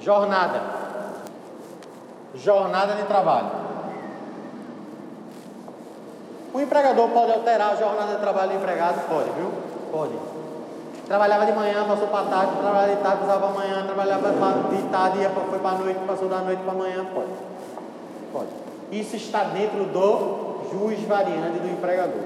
Jornada. 0.00 0.60
Jornada 2.34 2.94
de 2.94 3.02
trabalho. 3.04 3.50
O 6.52 6.60
empregador 6.60 7.08
pode 7.10 7.32
alterar 7.32 7.72
a 7.72 7.76
jornada 7.76 8.14
de 8.14 8.20
trabalho 8.20 8.50
do 8.50 8.56
empregado? 8.56 9.08
Pode, 9.08 9.30
viu? 9.30 9.52
Pode. 9.92 10.14
Trabalhava 11.06 11.46
de 11.46 11.52
manhã, 11.52 11.86
passou 11.86 12.08
para 12.08 12.26
tarde, 12.26 12.52
trabalhava 12.60 12.94
de 12.94 13.02
tarde, 13.02 13.18
passava 13.20 13.46
para 13.46 13.58
manhã, 13.60 13.86
trabalhava 13.86 14.30
de 14.70 14.82
tarde, 14.90 15.18
ia, 15.18 15.30
foi 15.30 15.58
para 15.58 15.78
noite, 15.78 16.00
passou 16.06 16.28
da 16.28 16.38
noite 16.38 16.62
para 16.62 16.74
manhã, 16.74 17.04
pode. 17.14 17.30
Pode. 18.32 18.48
Isso 18.92 19.16
está 19.16 19.44
dentro 19.44 19.84
do 19.84 20.58
jus 20.70 21.00
variante 21.06 21.60
do 21.60 21.68
empregador. 21.68 22.22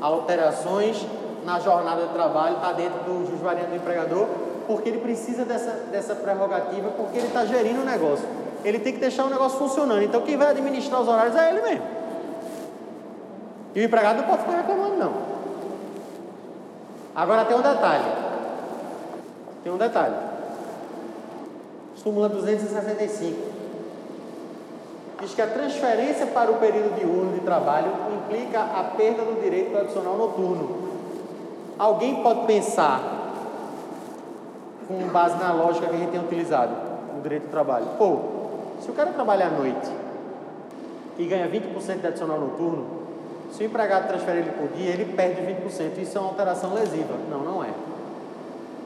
Alterações 0.00 1.06
na 1.44 1.60
jornada 1.60 2.02
de 2.02 2.12
trabalho 2.12 2.56
está 2.56 2.72
dentro 2.72 3.00
do 3.00 3.30
jus 3.30 3.40
variante 3.40 3.70
do 3.70 3.76
empregador, 3.76 4.26
porque 4.66 4.88
ele 4.88 4.98
precisa 4.98 5.44
dessa, 5.44 5.70
dessa 5.90 6.14
prerrogativa, 6.14 6.90
porque 6.90 7.18
ele 7.18 7.26
está 7.26 7.44
gerindo 7.44 7.82
o 7.82 7.84
negócio. 7.84 8.24
Ele 8.64 8.78
tem 8.78 8.92
que 8.92 9.00
deixar 9.00 9.24
o 9.24 9.30
negócio 9.30 9.58
funcionando. 9.58 10.02
Então 10.02 10.22
quem 10.22 10.36
vai 10.36 10.48
administrar 10.48 11.00
os 11.00 11.08
horários 11.08 11.36
é 11.36 11.50
ele 11.50 11.62
mesmo. 11.62 11.86
E 13.74 13.80
o 13.80 13.84
empregado 13.84 14.18
não 14.18 14.24
pode 14.24 14.42
ficar 14.42 14.56
reclamando, 14.56 14.96
não. 14.96 15.12
Agora 17.14 17.44
tem 17.44 17.56
um 17.56 17.62
detalhe. 17.62 18.04
Tem 19.64 19.72
um 19.72 19.78
detalhe. 19.78 20.14
Súmula 21.96 22.28
265 22.28 23.52
diz 25.22 25.34
que 25.34 25.42
a 25.42 25.46
transferência 25.46 26.26
para 26.26 26.50
o 26.50 26.54
período 26.54 26.98
diurno 26.98 27.32
de 27.32 27.40
trabalho 27.40 27.92
implica 28.12 28.60
a 28.60 28.82
perda 28.96 29.22
do 29.22 29.40
direito 29.40 29.76
adicional 29.78 30.16
noturno. 30.16 30.92
Alguém 31.78 32.22
pode 32.22 32.44
pensar, 32.46 33.21
com 34.92 35.08
base 35.08 35.36
na 35.36 35.52
lógica 35.52 35.86
que 35.86 35.94
a 35.94 35.98
gente 35.98 36.10
tem 36.10 36.20
utilizado 36.20 36.72
no 37.14 37.22
direito 37.22 37.44
do 37.44 37.50
trabalho, 37.50 37.86
pô, 37.98 38.18
se 38.80 38.90
o 38.90 38.94
cara 38.94 39.10
trabalha 39.10 39.46
à 39.46 39.50
noite 39.50 39.90
e 41.18 41.26
ganha 41.26 41.48
20% 41.48 42.00
de 42.00 42.06
adicional 42.06 42.38
noturno, 42.38 43.02
se 43.52 43.62
o 43.62 43.66
empregado 43.66 44.08
transfere 44.08 44.38
ele 44.38 44.50
por 44.52 44.68
dia, 44.76 44.90
ele 44.90 45.12
perde 45.14 45.42
20%. 45.42 45.98
Isso 45.98 46.16
é 46.16 46.20
uma 46.20 46.30
alteração 46.30 46.72
lesiva. 46.72 47.14
Não, 47.30 47.40
não 47.40 47.62
é. 47.62 47.68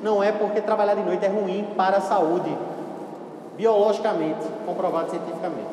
Não 0.03 0.23
é 0.23 0.33
porque 0.33 0.61
trabalhar 0.61 0.95
de 0.95 1.03
noite 1.03 1.25
é 1.25 1.29
ruim 1.29 1.69
para 1.77 1.98
a 1.98 2.01
saúde, 2.01 2.55
biologicamente, 3.57 4.45
comprovado 4.67 5.11
cientificamente. 5.11 5.69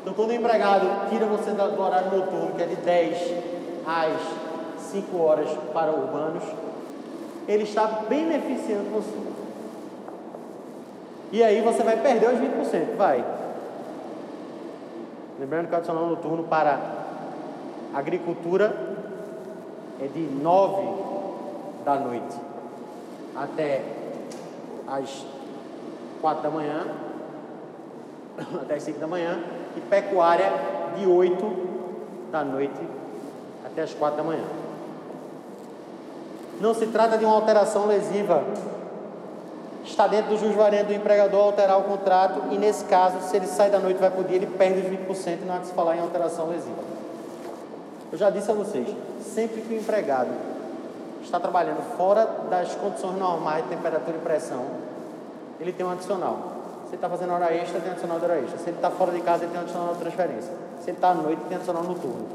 Então, 0.00 0.14
quando 0.14 0.30
o 0.30 0.34
empregado 0.34 0.86
tira 1.10 1.26
você 1.26 1.50
do 1.50 1.82
horário 1.82 2.16
noturno, 2.16 2.52
que 2.56 2.62
é 2.62 2.66
de 2.66 2.76
10 2.76 3.34
às 3.84 4.82
5 4.92 5.18
horas 5.18 5.48
para 5.72 5.90
urbanos, 5.90 6.44
ele 7.48 7.64
está 7.64 7.86
beneficiando 8.08 8.90
você. 8.90 9.35
E 11.32 11.42
aí 11.42 11.60
você 11.60 11.82
vai 11.82 11.96
perder 11.96 12.28
os 12.28 12.38
20%, 12.38 12.96
vai. 12.96 13.24
Lembrando 15.38 15.68
que 15.68 15.74
o 15.74 15.76
adicional 15.76 16.06
noturno 16.06 16.44
para 16.44 16.78
agricultura 17.94 18.74
é 20.00 20.06
de 20.06 20.20
9 20.20 20.82
da 21.84 21.96
noite 21.96 22.36
até 23.34 23.82
as 24.86 25.26
4 26.20 26.42
da 26.42 26.50
manhã, 26.50 26.86
até 28.62 28.74
as 28.74 28.82
5 28.82 28.98
da 28.98 29.06
manhã, 29.06 29.38
e 29.76 29.80
pecuária 29.80 30.50
de 30.96 31.06
8 31.06 31.66
da 32.32 32.42
noite 32.44 32.80
até 33.64 33.82
as 33.82 33.92
4 33.92 34.16
da 34.16 34.22
manhã. 34.22 34.44
Não 36.60 36.72
se 36.72 36.86
trata 36.86 37.18
de 37.18 37.24
uma 37.24 37.34
alteração 37.34 37.86
lesiva. 37.86 38.42
Está 39.96 40.06
dentro 40.06 40.32
do 40.32 40.38
juiz 40.38 40.54
variante 40.54 40.88
do 40.88 40.92
empregador 40.92 41.40
alterar 41.40 41.80
o 41.80 41.84
contrato 41.84 42.52
e, 42.52 42.58
nesse 42.58 42.84
caso, 42.84 43.18
se 43.22 43.34
ele 43.34 43.46
sai 43.46 43.70
da 43.70 43.78
noite 43.78 43.96
e 43.96 44.00
vai 44.00 44.10
para 44.10 44.20
o 44.20 44.24
dia, 44.24 44.36
ele 44.36 44.46
perde 44.46 44.80
os 44.80 45.16
20% 45.16 45.38
e 45.40 45.44
não 45.46 45.54
há 45.54 45.58
de 45.58 45.68
se 45.68 45.72
falar 45.72 45.96
em 45.96 46.00
alteração 46.00 46.50
lesiva. 46.50 46.82
Eu 48.12 48.18
já 48.18 48.28
disse 48.28 48.50
a 48.50 48.52
vocês, 48.52 48.86
sempre 49.22 49.62
que 49.62 49.72
o 49.72 49.78
empregado 49.78 50.28
está 51.22 51.40
trabalhando 51.40 51.80
fora 51.96 52.28
das 52.50 52.74
condições 52.74 53.18
normais 53.18 53.64
de 53.64 53.70
temperatura 53.70 54.18
e 54.18 54.20
pressão, 54.20 54.66
ele 55.58 55.72
tem 55.72 55.86
um 55.86 55.90
adicional. 55.90 56.40
Se 56.82 56.88
ele 56.88 56.96
está 56.96 57.08
fazendo 57.08 57.32
hora 57.32 57.54
extra, 57.54 57.80
tem 57.80 57.90
adicional 57.90 58.18
de 58.18 58.24
hora 58.26 58.38
extra. 58.38 58.58
Se 58.58 58.68
ele 58.68 58.76
está 58.76 58.90
fora 58.90 59.12
de 59.12 59.22
casa, 59.22 59.44
ele 59.44 59.52
tem 59.52 59.62
adicional 59.62 59.94
de 59.94 60.00
transferência. 60.00 60.52
Se 60.82 60.90
ele 60.90 60.98
está 60.98 61.08
à 61.08 61.14
noite, 61.14 61.40
tem 61.48 61.56
adicional 61.56 61.82
noturno. 61.82 62.26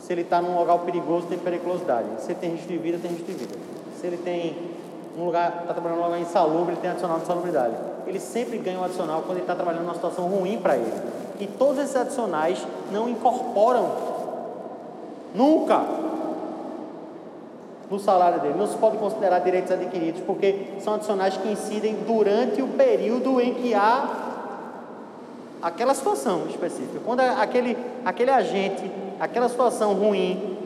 Se 0.00 0.12
ele 0.12 0.22
está 0.22 0.42
num 0.42 0.58
lugar 0.58 0.76
perigoso, 0.80 1.28
tem 1.28 1.38
periculosidade. 1.38 2.08
Se 2.18 2.32
ele 2.32 2.40
tem 2.40 2.50
risco 2.50 2.66
de 2.66 2.76
vida, 2.76 2.98
tem 3.00 3.12
risco 3.12 3.26
de 3.26 3.34
vida. 3.34 3.56
Se 4.00 4.04
ele 4.04 4.16
tem 4.16 4.77
um 5.18 5.24
lugar, 5.24 5.58
está 5.62 5.74
trabalhando 5.74 5.98
num 5.98 6.04
lugar 6.04 6.20
insalubre, 6.20 6.72
ele 6.72 6.80
tem 6.80 6.90
adicional 6.90 7.18
de 7.18 7.26
salubridade. 7.26 7.74
Ele 8.06 8.20
sempre 8.20 8.58
ganha 8.58 8.78
um 8.78 8.84
adicional 8.84 9.22
quando 9.22 9.32
ele 9.32 9.40
está 9.40 9.54
trabalhando 9.54 9.82
numa 9.82 9.94
situação 9.94 10.26
ruim 10.26 10.58
para 10.58 10.76
ele. 10.76 10.92
E 11.40 11.46
todos 11.46 11.78
esses 11.78 11.96
adicionais 11.96 12.64
não 12.92 13.08
incorporam 13.08 13.90
nunca 15.34 15.84
no 17.90 17.98
salário 17.98 18.40
dele. 18.40 18.54
Não 18.56 18.66
se 18.66 18.76
pode 18.76 18.96
considerar 18.98 19.40
direitos 19.40 19.72
adquiridos, 19.72 20.22
porque 20.22 20.74
são 20.80 20.94
adicionais 20.94 21.36
que 21.36 21.48
incidem 21.48 21.96
durante 22.06 22.62
o 22.62 22.68
período 22.68 23.40
em 23.40 23.54
que 23.54 23.74
há 23.74 24.26
aquela 25.60 25.94
situação 25.94 26.46
específica. 26.48 27.00
Quando 27.04 27.20
aquele, 27.20 27.76
aquele 28.04 28.30
agente, 28.30 28.90
aquela 29.18 29.48
situação 29.48 29.94
ruim 29.94 30.56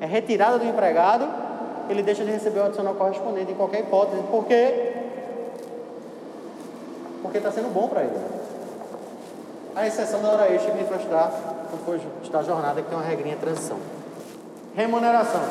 é 0.00 0.06
retirada 0.06 0.58
do 0.58 0.66
empregado, 0.66 1.45
ele 1.88 2.02
deixa 2.02 2.24
de 2.24 2.30
receber 2.30 2.60
o 2.60 2.64
adicional 2.64 2.94
correspondente 2.94 3.52
em 3.52 3.54
qualquer 3.54 3.80
hipótese, 3.80 4.22
porque 4.30 4.94
porque 7.22 7.38
está 7.38 7.50
sendo 7.50 7.72
bom 7.72 7.88
para 7.88 8.02
ele. 8.02 8.16
A 9.74 9.86
exceção 9.86 10.22
da 10.22 10.28
hora 10.28 10.52
extra 10.52 10.72
que 10.72 10.84
vai 10.84 10.98
estudar 10.98 11.32
quando 11.68 11.84
for 11.84 12.42
jornada, 12.44 12.80
que 12.80 12.88
tem 12.88 12.96
uma 12.96 13.06
regrinha 13.06 13.36
transição. 13.36 13.78
Remuneração. 14.74 15.42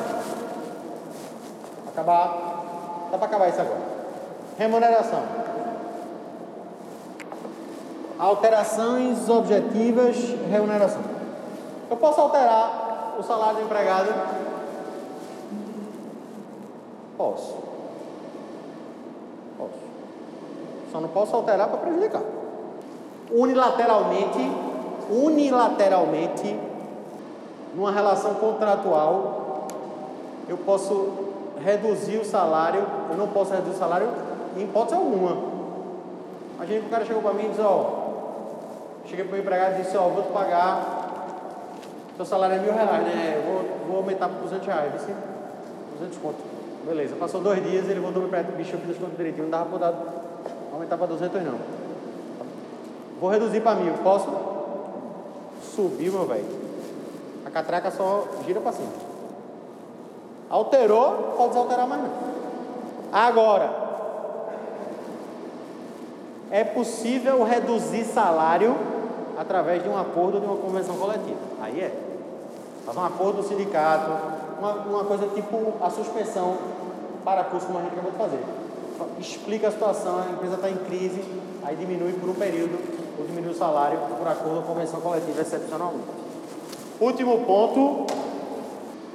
Acabar. 1.88 3.07
Dá 3.12 3.18
para 3.18 3.28
acabar 3.28 3.50
isso 3.50 3.62
agora. 3.62 3.81
Remuneração. 4.57 5.22
Alterações 8.18 9.29
objetivas, 9.29 10.16
remuneração. 10.50 11.01
Eu 11.90 11.97
posso 11.97 12.22
alterar 12.22 13.16
o 13.19 13.24
salário 13.24 13.57
do 13.57 13.63
empregado? 13.63 14.09
Posso. 17.17 17.55
Posso. 19.57 19.73
Só 20.91 20.99
não 20.99 21.09
posso 21.09 21.35
alterar 21.35 21.67
para 21.69 21.77
prejudicar. 21.77 22.21
Unilateralmente, 23.31 24.51
unilateralmente, 25.09 26.59
numa 27.73 27.91
relação 27.91 28.35
contratual, 28.35 29.67
eu 30.47 30.57
posso 30.57 31.09
reduzir 31.63 32.17
o 32.17 32.25
salário, 32.25 32.85
eu 33.09 33.17
não 33.17 33.27
posso 33.27 33.51
reduzir 33.51 33.75
o 33.75 33.79
salário 33.79 34.09
em 34.55 34.63
hipótese 34.63 34.95
alguma. 34.95 35.55
Imagina 36.55 36.79
que 36.81 36.85
o 36.85 36.89
cara 36.89 37.05
chegou 37.05 37.21
para 37.21 37.33
mim 37.33 37.45
e 37.45 37.49
disse, 37.49 37.61
ó, 37.61 37.85
cheguei 39.05 39.25
para 39.25 39.35
o 39.35 39.39
empregado 39.39 39.79
e 39.79 39.83
disse, 39.83 39.97
ó, 39.97 40.07
vou 40.09 40.23
te 40.23 40.31
pagar, 40.31 41.05
seu 42.15 42.25
salário 42.25 42.55
é 42.55 42.59
mil 42.59 42.73
reais, 42.73 43.03
né? 43.03 43.35
Eu 43.37 43.51
vou, 43.51 43.87
vou 43.87 43.97
aumentar 43.97 44.29
para 44.29 44.39
200 44.39 44.67
reais, 44.67 44.93
disse, 44.93 45.13
200 45.99 46.17
conto. 46.19 46.54
Beleza, 46.85 47.16
passou 47.16 47.41
dois 47.41 47.63
dias, 47.63 47.90
ele 47.90 48.00
voltou 48.00 48.28
para 48.28 48.41
o 48.41 48.51
bicho, 48.51 48.75
eu 48.75 48.79
fiz 48.79 48.91
as 48.91 48.97
contas 48.97 49.18
direitinho, 49.18 49.46
não 49.46 49.51
dava 49.51 49.78
para 49.78 49.94
aumentar 50.72 50.97
para 50.97 51.07
200 51.07 51.41
não. 51.44 51.57
Vou 53.19 53.29
reduzir 53.29 53.62
para 53.62 53.79
mil, 53.79 53.94
posso? 54.03 54.29
Subiu, 55.63 56.13
meu 56.13 56.25
velho. 56.28 56.45
A 57.44 57.50
catraca 57.50 57.90
só 57.90 58.28
gira 58.45 58.59
para 58.62 58.72
cima. 58.74 58.91
Alterou, 60.47 61.34
pode 61.35 61.50
desalterar 61.50 61.88
mais 61.88 62.03
não. 62.03 62.12
Agora, 63.12 63.74
é 66.51 66.63
possível 66.63 67.44
reduzir 67.44 68.04
salário 68.04 68.75
através 69.38 69.81
de 69.81 69.89
um 69.89 69.98
acordo 69.98 70.39
de 70.39 70.45
uma 70.45 70.57
convenção 70.57 70.95
coletiva. 70.98 71.39
Aí 71.62 71.81
é. 71.81 71.92
Faz 72.86 72.95
um 72.95 73.04
acordo 73.04 73.42
do 73.42 73.48
sindicato, 73.48 74.12
uma, 74.57 74.72
uma 74.74 75.04
coisa 75.06 75.28
tipo 75.28 75.74
a 75.81 75.90
suspensão 75.90 76.57
para 77.24 77.44
curso 77.46 77.68
como 77.68 77.80
a 77.80 77.81
gente 77.84 77.94
acabou 77.94 78.12
de 78.12 78.18
fazer. 78.18 78.44
Explica 79.19 79.68
a 79.68 79.72
situação, 79.72 80.19
a 80.19 80.31
empresa 80.31 80.56
está 80.56 80.69
em 80.69 80.78
crise, 80.78 81.22
aí 81.63 81.75
diminui 81.75 82.13
por 82.13 82.30
um 82.30 82.34
período, 82.34 82.80
ou 83.19 83.25
diminui 83.25 83.52
o 83.52 83.56
salário 83.56 84.00
por 84.18 84.28
acordo 84.28 84.62
com 84.62 84.74
convenção 84.74 85.02
coletiva 85.02 85.42
excepcionalmente. 85.42 86.06
Último 87.00 87.46
ponto, 87.46 88.06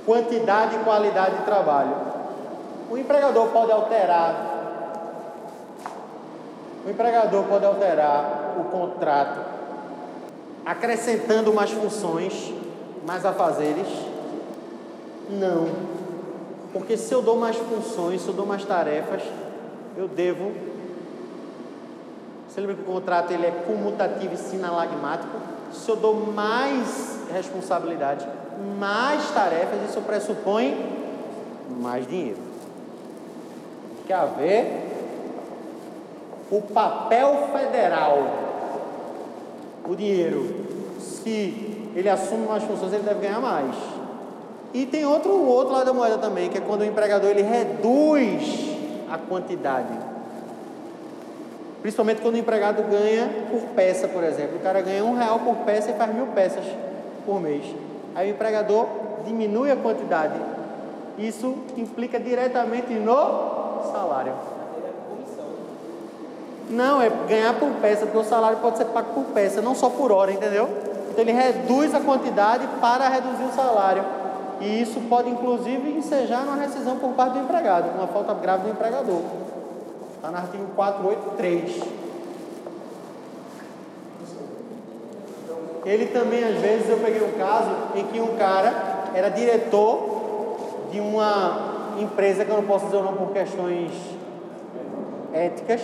quantidade 0.04 0.76
e 0.76 0.78
qualidade 0.80 1.36
de 1.36 1.44
trabalho. 1.44 1.94
O 2.90 2.98
empregador 2.98 3.48
pode 3.48 3.72
alterar 3.72 4.50
o 6.84 6.88
empregador 6.88 7.44
pode 7.44 7.64
alterar 7.64 8.54
o 8.58 8.64
contrato 8.64 9.38
acrescentando 10.64 11.52
mais 11.52 11.70
funções, 11.70 12.54
mais 13.06 13.24
afazeres? 13.24 13.86
Não. 15.32 15.68
Porque 16.72 16.96
se 16.96 17.12
eu 17.12 17.22
dou 17.22 17.36
mais 17.36 17.56
funções, 17.56 18.22
se 18.22 18.28
eu 18.28 18.34
dou 18.34 18.46
mais 18.46 18.64
tarefas, 18.64 19.22
eu 19.96 20.06
devo 20.06 20.52
Você 22.48 22.60
lembra 22.60 22.76
que 22.76 22.82
o 22.82 22.84
contrato 22.84 23.32
ele 23.32 23.46
é 23.46 23.50
comutativo 23.66 24.34
e 24.34 24.36
sinalagmático? 24.36 25.36
Se 25.72 25.88
eu 25.88 25.96
dou 25.96 26.14
mais 26.32 27.20
responsabilidade, 27.32 28.26
mais 28.78 29.30
tarefas, 29.30 29.88
isso 29.88 30.00
pressupõe 30.00 30.76
mais 31.80 32.06
dinheiro. 32.08 32.38
Tem 33.96 34.06
que 34.06 34.12
haver 34.12 34.90
o 36.50 36.60
papel 36.60 37.48
federal, 37.52 38.18
o 39.88 39.94
dinheiro. 39.94 40.66
Se 40.98 41.88
ele 41.94 42.08
assume 42.08 42.48
mais 42.48 42.64
funções, 42.64 42.92
ele 42.92 43.04
deve 43.04 43.20
ganhar 43.20 43.40
mais. 43.40 43.76
E 44.72 44.86
tem 44.86 45.04
outro, 45.04 45.32
outro 45.46 45.74
lado 45.74 45.86
da 45.86 45.92
moeda 45.92 46.18
também, 46.18 46.48
que 46.48 46.58
é 46.58 46.60
quando 46.60 46.82
o 46.82 46.84
empregador 46.84 47.30
ele 47.30 47.42
reduz 47.42 48.70
a 49.10 49.18
quantidade. 49.18 49.92
Principalmente 51.82 52.20
quando 52.20 52.34
o 52.34 52.38
empregado 52.38 52.82
ganha 52.84 53.28
por 53.50 53.60
peça, 53.74 54.06
por 54.06 54.22
exemplo. 54.22 54.56
O 54.56 54.60
cara 54.60 54.80
ganha 54.80 55.04
um 55.04 55.16
real 55.16 55.40
por 55.40 55.56
peça 55.64 55.90
e 55.90 55.94
faz 55.94 56.14
mil 56.14 56.26
peças 56.28 56.64
por 57.26 57.40
mês. 57.40 57.64
Aí 58.14 58.30
o 58.30 58.34
empregador 58.34 58.86
diminui 59.24 59.70
a 59.70 59.76
quantidade. 59.76 60.34
Isso 61.18 61.56
implica 61.76 62.20
diretamente 62.20 62.92
no 62.92 63.92
salário. 63.92 64.32
Não, 66.68 67.02
é 67.02 67.10
ganhar 67.28 67.58
por 67.58 67.70
peça, 67.80 68.06
porque 68.06 68.18
o 68.18 68.24
salário 68.24 68.58
pode 68.58 68.78
ser 68.78 68.84
pago 68.86 69.12
por 69.12 69.24
peça, 69.32 69.60
não 69.60 69.74
só 69.74 69.90
por 69.90 70.12
hora, 70.12 70.30
entendeu? 70.30 70.68
Então 71.10 71.24
ele 71.24 71.32
reduz 71.32 71.92
a 71.94 72.00
quantidade 72.00 72.66
para 72.80 73.08
reduzir 73.08 73.42
o 73.42 73.52
salário. 73.52 74.19
E 74.60 74.82
isso 74.82 75.00
pode 75.08 75.30
inclusive 75.30 75.90
ensejar 75.90 76.42
uma 76.42 76.56
rescisão 76.56 76.96
por 76.98 77.12
parte 77.12 77.32
do 77.32 77.40
empregado, 77.40 77.90
uma 77.96 78.06
falta 78.06 78.34
grave 78.34 78.64
do 78.64 78.70
empregador. 78.70 79.22
Está 80.16 80.30
no 80.30 80.36
artigo 80.36 80.66
483. 80.76 81.82
Ele 85.86 86.06
também, 86.06 86.44
às 86.44 86.56
vezes, 86.60 86.90
eu 86.90 86.98
peguei 86.98 87.22
um 87.22 87.38
caso 87.38 87.70
em 87.94 88.04
que 88.04 88.20
um 88.20 88.36
cara 88.36 88.72
era 89.14 89.30
diretor 89.30 90.20
de 90.92 91.00
uma 91.00 91.94
empresa, 91.98 92.44
que 92.44 92.50
eu 92.50 92.56
não 92.56 92.64
posso 92.64 92.84
dizer 92.84 92.98
o 92.98 93.02
nome 93.02 93.16
por 93.16 93.32
questões 93.32 93.90
éticas, 95.32 95.80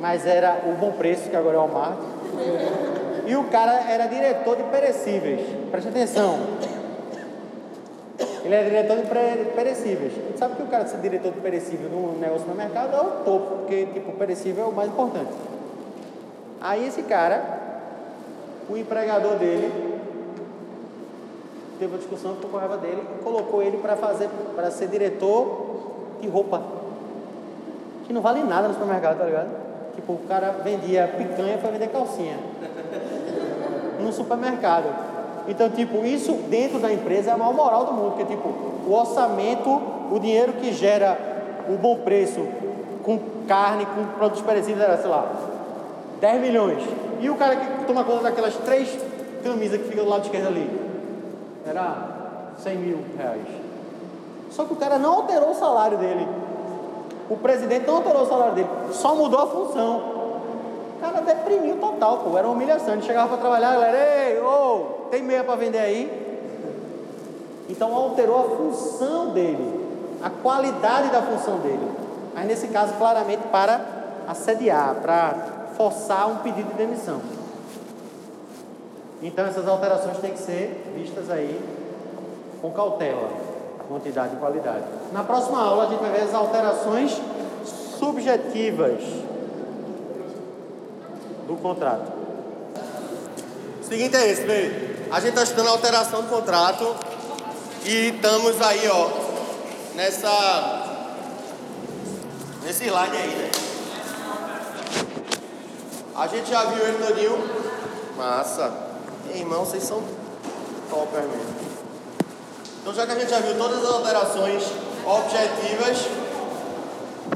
mas 0.00 0.24
era 0.26 0.62
o 0.66 0.76
Bom 0.76 0.92
Preço, 0.92 1.28
que 1.28 1.36
agora 1.36 1.56
é 1.56 1.58
o 1.58 1.62
Walmart. 1.62 1.96
E 3.26 3.34
o 3.34 3.44
cara 3.44 3.72
era 3.90 4.06
diretor 4.06 4.56
de 4.56 4.62
perecíveis. 4.64 5.40
Preste 5.72 5.88
atenção. 5.88 6.38
Ele 8.46 8.54
é 8.54 8.62
diretor 8.62 8.96
de 8.98 9.02
perecíveis. 9.56 10.12
Sabe 10.38 10.54
que 10.54 10.62
o 10.62 10.66
cara 10.66 10.86
ser 10.86 10.98
diretor 10.98 11.32
de 11.32 11.40
perecível 11.40 11.88
num 11.88 12.16
negócio 12.20 12.46
no 12.46 12.54
mercado 12.54 12.94
é 12.94 13.00
o 13.00 13.24
topo, 13.24 13.56
porque 13.56 13.86
tipo, 13.86 14.12
perecível 14.12 14.66
é 14.66 14.68
o 14.68 14.72
mais 14.72 14.88
importante. 14.88 15.32
Aí 16.60 16.86
esse 16.86 17.02
cara, 17.02 17.42
o 18.70 18.76
empregador 18.76 19.34
dele, 19.34 20.00
teve 21.80 21.92
uma 21.92 21.98
discussão 21.98 22.36
com 22.36 22.56
a 22.56 22.60
raiva 22.60 22.76
dele 22.76 23.02
e 23.18 23.24
colocou 23.24 23.60
ele 23.64 23.78
para 23.78 23.96
fazer, 23.96 24.28
para 24.54 24.70
ser 24.70 24.86
diretor 24.86 26.18
de 26.20 26.28
roupa. 26.28 26.62
Que 28.06 28.12
não 28.12 28.20
vale 28.20 28.44
nada 28.44 28.68
no 28.68 28.74
supermercado, 28.74 29.18
tá 29.18 29.24
ligado? 29.24 29.48
Tipo, 29.96 30.12
o 30.12 30.20
cara 30.28 30.52
vendia 30.62 31.08
picanha 31.08 31.58
para 31.58 31.72
vender 31.72 31.88
calcinha. 31.88 32.36
No 34.00 34.12
supermercado. 34.12 35.05
Então, 35.48 35.70
tipo, 35.70 36.04
isso 36.04 36.32
dentro 36.48 36.78
da 36.78 36.92
empresa 36.92 37.30
é 37.30 37.34
a 37.34 37.36
maior 37.36 37.54
moral 37.54 37.84
do 37.84 37.92
mundo, 37.92 38.14
porque, 38.16 38.24
tipo, 38.24 38.48
o 38.48 38.92
orçamento, 38.92 39.70
o 40.10 40.18
dinheiro 40.18 40.54
que 40.54 40.72
gera 40.72 41.16
o 41.68 41.76
bom 41.76 41.98
preço 41.98 42.46
com 43.02 43.18
carne, 43.46 43.86
com 43.86 44.04
produtos 44.18 44.42
perecíveis, 44.42 44.80
era, 44.80 44.98
sei 44.98 45.08
lá, 45.08 45.30
10 46.20 46.40
milhões. 46.40 46.82
E 47.20 47.30
o 47.30 47.36
cara 47.36 47.56
que 47.56 47.84
toma 47.84 48.04
conta 48.04 48.24
daquelas 48.24 48.56
três 48.56 48.88
camisas 49.42 49.80
que 49.80 49.88
ficam 49.88 50.04
do 50.04 50.10
lado 50.10 50.24
esquerdo 50.24 50.48
ali, 50.48 50.68
era 51.64 52.52
100 52.58 52.76
mil 52.76 53.04
reais. 53.16 53.46
Só 54.50 54.64
que 54.64 54.72
o 54.72 54.76
cara 54.76 54.98
não 54.98 55.14
alterou 55.14 55.50
o 55.50 55.54
salário 55.54 55.98
dele. 55.98 56.26
O 57.28 57.36
presidente 57.36 57.86
não 57.86 57.96
alterou 57.96 58.22
o 58.22 58.26
salário 58.26 58.54
dele, 58.54 58.68
só 58.92 59.14
mudou 59.14 59.40
a 59.40 59.46
função. 59.46 60.15
Cara 61.16 61.34
deprimiu 61.34 61.76
total, 61.76 62.18
pô. 62.18 62.36
Era 62.36 62.46
uma 62.46 62.54
humilhação. 62.54 62.92
Ele 62.92 63.02
chegava 63.02 63.28
para 63.28 63.38
trabalhar, 63.38 63.72
galera, 63.72 63.96
ei, 63.96 64.38
ô, 64.38 64.46
oh, 64.46 65.08
tem 65.08 65.22
meia 65.22 65.42
para 65.42 65.56
vender 65.56 65.78
aí? 65.78 66.26
Então 67.68 67.94
alterou 67.94 68.38
a 68.38 68.56
função 68.56 69.30
dele, 69.30 69.80
a 70.22 70.28
qualidade 70.28 71.08
da 71.08 71.22
função 71.22 71.58
dele. 71.58 71.90
Mas 72.34 72.46
nesse 72.46 72.68
caso, 72.68 72.92
claramente 72.94 73.42
para 73.48 73.80
assediar, 74.28 74.96
para 74.96 75.34
forçar 75.76 76.28
um 76.28 76.36
pedido 76.36 76.68
de 76.70 76.74
demissão. 76.74 77.20
Então 79.22 79.46
essas 79.46 79.66
alterações 79.66 80.18
têm 80.18 80.32
que 80.32 80.38
ser 80.38 80.92
vistas 80.94 81.30
aí 81.30 81.58
com 82.60 82.70
cautela, 82.72 83.30
quantidade 83.88 84.34
e 84.34 84.38
qualidade. 84.38 84.84
Na 85.12 85.24
próxima 85.24 85.60
aula 85.60 85.84
a 85.84 85.86
gente 85.86 86.00
vai 86.00 86.10
ver 86.12 86.22
as 86.22 86.34
alterações 86.34 87.18
subjetivas 87.98 89.02
do 91.46 91.56
contrato. 91.56 92.12
O 93.80 93.84
seguinte 93.84 94.16
é 94.16 94.30
esse, 94.30 94.42
veio. 94.42 94.96
A 95.10 95.20
gente 95.20 95.30
está 95.30 95.42
estudando 95.44 95.68
a 95.68 95.70
alteração 95.70 96.22
do 96.22 96.28
contrato 96.28 96.96
e 97.84 98.08
estamos 98.08 98.60
aí, 98.60 98.88
ó, 98.88 99.08
nessa. 99.94 100.82
Nesse 102.64 102.86
slide 102.86 103.16
aí, 103.16 103.28
né? 103.28 103.50
A 106.16 106.26
gente 106.26 106.50
já 106.50 106.64
viu 106.64 106.84
ele 106.84 107.06
todinho. 107.06 107.66
Massa. 108.16 108.72
irmão, 109.34 109.64
vocês 109.64 109.82
são 109.82 110.02
topper 110.90 111.22
mesmo. 111.22 111.56
Então 112.80 112.94
já 112.94 113.06
que 113.06 113.12
a 113.12 113.18
gente 113.18 113.30
já 113.30 113.40
viu 113.40 113.56
todas 113.56 113.84
as 113.84 113.90
alterações 113.90 114.64
objetivas, 115.04 115.98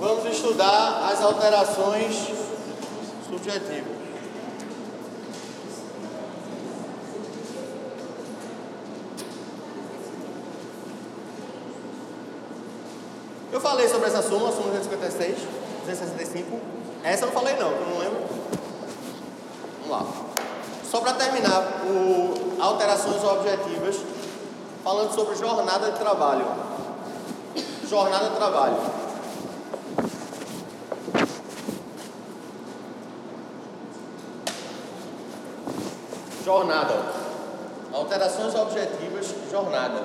vamos 0.00 0.24
estudar 0.32 1.10
as 1.12 1.22
alterações 1.22 2.50
subjetivas. 3.30 4.00
Eu 13.52 13.60
falei 13.60 13.88
sobre 13.88 14.06
essa 14.06 14.22
súmula, 14.22 14.52
súmula 14.52 14.78
256, 14.78 15.38
265. 15.86 16.60
Essa 17.02 17.24
eu 17.24 17.26
não 17.26 17.34
falei 17.34 17.56
não, 17.56 17.70
eu 17.70 17.86
não 17.86 17.98
lembro. 17.98 18.20
Vamos 19.82 19.90
lá. 19.90 20.06
Só 20.90 21.00
para 21.00 21.14
terminar, 21.14 21.84
o, 21.84 22.60
alterações 22.60 23.22
objetivas, 23.22 23.96
falando 24.82 25.14
sobre 25.14 25.37
jornada 25.37 25.90
de 25.90 25.99
trabalho. 25.99 26.46
Jornada 27.88 28.30
de 28.30 28.37
trabalho. 28.37 28.76
Jornada. 36.50 36.97
Alterações 37.92 38.52
objetivas, 38.57 39.33
jornada. 39.49 40.02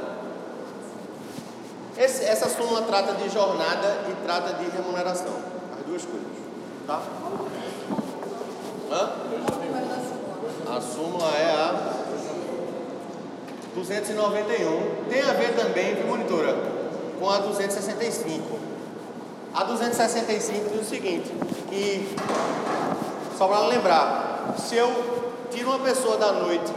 Esse, 1.98 2.24
essa 2.24 2.48
súmula 2.48 2.84
trata 2.84 3.14
de 3.14 3.30
jornada 3.30 4.02
e 4.08 4.24
trata 4.24 4.54
de 4.54 4.70
remuneração. 4.70 5.34
As 5.75 5.86
duas 5.88 6.06
coisas. 6.06 6.28
Tá? 6.86 7.02
Hã? 8.92 9.10
A 10.78 10.82
súmula 10.82 11.36
é 11.36 11.50
a 11.50 11.94
291. 13.74 15.06
Tem 15.10 15.22
a 15.24 15.34
ver 15.34 15.56
também, 15.56 15.96
viu, 15.96 16.06
monitora? 16.06 16.56
Com 17.20 17.28
a 17.28 17.40
265. 17.40 18.60
A 19.52 19.64
265 19.64 20.70
diz 20.70 20.82
o 20.82 20.90
seguinte, 20.90 21.32
que 21.70 22.16
só 23.36 23.48
para 23.48 23.66
lembrar, 23.66 24.54
se 24.60 24.75
eu 24.75 25.25
tiro 25.56 25.70
uma 25.70 25.80
pessoa 25.80 26.18
da 26.18 26.34
noite, 26.34 26.72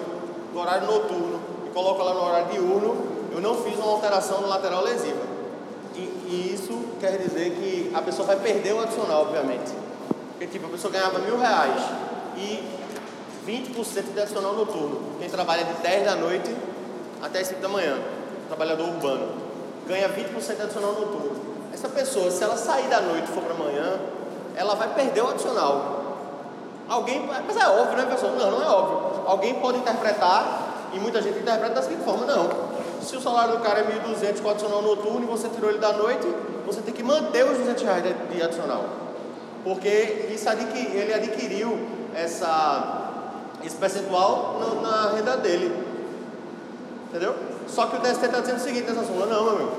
do 0.52 0.58
horário 0.58 0.86
noturno, 0.86 1.40
e 1.66 1.70
coloco 1.70 2.00
ela 2.00 2.14
no 2.14 2.24
horário 2.24 2.46
diurno, 2.52 2.96
eu 3.32 3.40
não 3.40 3.56
fiz 3.62 3.76
uma 3.76 3.90
alteração 3.90 4.40
no 4.40 4.46
lateral 4.46 4.82
lesiva. 4.84 5.20
E, 5.96 6.00
e, 6.00 6.54
isso 6.54 6.96
quer 7.00 7.18
dizer 7.18 7.50
que 7.50 7.90
a 7.92 8.00
pessoa 8.00 8.26
vai 8.26 8.36
perder 8.36 8.72
o 8.72 8.80
adicional, 8.80 9.22
obviamente. 9.22 9.72
Porque, 10.30 10.46
tipo, 10.46 10.66
a 10.66 10.70
pessoa 10.70 10.92
ganhava 10.92 11.18
mil 11.18 11.36
reais 11.36 11.82
e 12.36 12.62
20% 13.44 14.14
de 14.14 14.20
adicional 14.20 14.54
noturno. 14.54 15.00
Quem 15.18 15.28
trabalha 15.28 15.64
de 15.64 15.72
10 15.82 16.04
da 16.04 16.14
noite 16.14 16.54
até 17.20 17.42
5 17.42 17.60
da 17.60 17.68
manhã, 17.68 17.98
trabalhador 18.46 18.88
urbano, 18.88 19.28
ganha 19.88 20.08
20% 20.08 20.56
de 20.56 20.62
adicional 20.62 20.92
noturno. 20.92 21.36
Essa 21.74 21.88
pessoa, 21.88 22.30
se 22.30 22.44
ela 22.44 22.56
sair 22.56 22.86
da 22.88 23.00
noite 23.00 23.28
e 23.28 23.34
for 23.34 23.42
para 23.42 23.54
amanhã, 23.54 23.98
ela 24.54 24.74
vai 24.76 24.94
perder 24.94 25.22
o 25.22 25.30
adicional. 25.30 25.97
Alguém, 26.88 27.28
mas 27.46 27.56
é 27.56 27.68
óbvio, 27.68 27.96
né, 27.98 28.06
pessoal? 28.06 28.32
Não, 28.32 28.50
não 28.50 28.62
é 28.62 28.66
óbvio. 28.66 29.22
Alguém 29.26 29.54
pode 29.54 29.78
interpretar, 29.78 30.88
e 30.92 30.98
muita 30.98 31.20
gente 31.20 31.38
interpreta 31.38 31.74
da 31.74 31.82
seguinte 31.82 32.02
forma: 32.02 32.24
não, 32.24 32.48
se 33.02 33.14
o 33.14 33.20
salário 33.20 33.58
do 33.58 33.62
cara 33.62 33.80
é 33.80 33.84
1.200 33.84 34.40
com 34.40 34.48
adicional 34.48 34.80
noturno 34.80 35.22
e 35.22 35.26
você 35.26 35.48
tirou 35.48 35.68
ele 35.68 35.78
da 35.78 35.92
noite, 35.92 36.26
você 36.66 36.80
tem 36.80 36.94
que 36.94 37.02
manter 37.02 37.44
os 37.44 37.58
200 37.58 37.82
reais 37.82 38.02
de, 38.02 38.42
adicional. 38.42 38.84
Porque 39.62 40.28
isso 40.32 40.48
adquir, 40.48 40.96
ele 40.96 41.12
adquiriu 41.12 41.78
essa, 42.14 43.10
esse 43.62 43.76
percentual 43.76 44.58
na, 44.58 44.90
na 44.90 45.10
renda 45.12 45.36
dele. 45.36 45.86
Entendeu? 47.08 47.34
Só 47.66 47.86
que 47.86 47.96
o 47.96 48.00
TST 48.00 48.24
está 48.24 48.40
dizendo 48.40 48.56
o 48.56 48.60
seguinte 48.60 48.88
nessa 48.88 49.04
súmula, 49.04 49.26
não, 49.26 49.44
meu 49.44 49.52
amigo. 49.56 49.72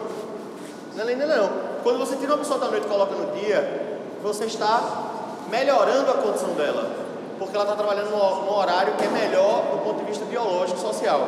Não 0.96 1.04
é 1.04 1.08
ainda 1.08 1.26
não. 1.26 1.50
Quando 1.82 1.98
você 1.98 2.16
tira 2.18 2.34
uma 2.34 2.40
pessoa 2.40 2.60
da 2.60 2.68
noite 2.68 2.86
e 2.86 2.90
coloca 2.90 3.16
no 3.16 3.32
dia, 3.40 3.98
você 4.22 4.46
está 4.46 5.09
melhorando 5.50 6.12
a 6.12 6.16
condição 6.16 6.50
dela. 6.54 6.90
Porque 7.38 7.56
ela 7.56 7.64
está 7.66 7.76
trabalhando 7.76 8.10
num 8.10 8.54
horário 8.54 8.94
que 8.94 9.06
é 9.06 9.08
melhor 9.08 9.64
do 9.72 9.84
ponto 9.84 10.00
de 10.00 10.06
vista 10.06 10.26
biológico 10.26 10.78
e 10.78 10.82
social. 10.82 11.28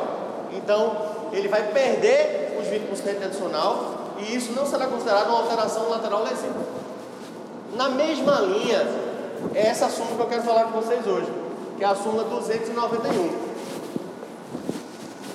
Então, 0.51 0.98
ele 1.32 1.48
vai 1.48 1.63
perder 1.72 2.58
os 2.60 2.68
20% 2.68 3.24
adicional 3.24 4.01
e 4.20 4.36
isso 4.36 4.51
não 4.54 4.66
será 4.66 4.88
considerado 4.88 5.30
uma 5.30 5.40
alteração 5.40 5.90
lateral 5.90 6.24
lesiva. 6.24 6.60
Na 7.75 7.90
mesma 7.90 8.42
linha, 8.42 8.86
é 9.56 9.68
essa 9.68 9.90
súmula 9.90 10.16
que 10.18 10.22
eu 10.22 10.28
quero 10.28 10.44
falar 10.44 10.66
com 10.66 10.82
vocês 10.82 11.06
hoje, 11.08 11.32
que 11.78 11.84
é 11.84 11.88
a 11.88 11.96
súmula 11.96 12.25
291. 12.25 13.51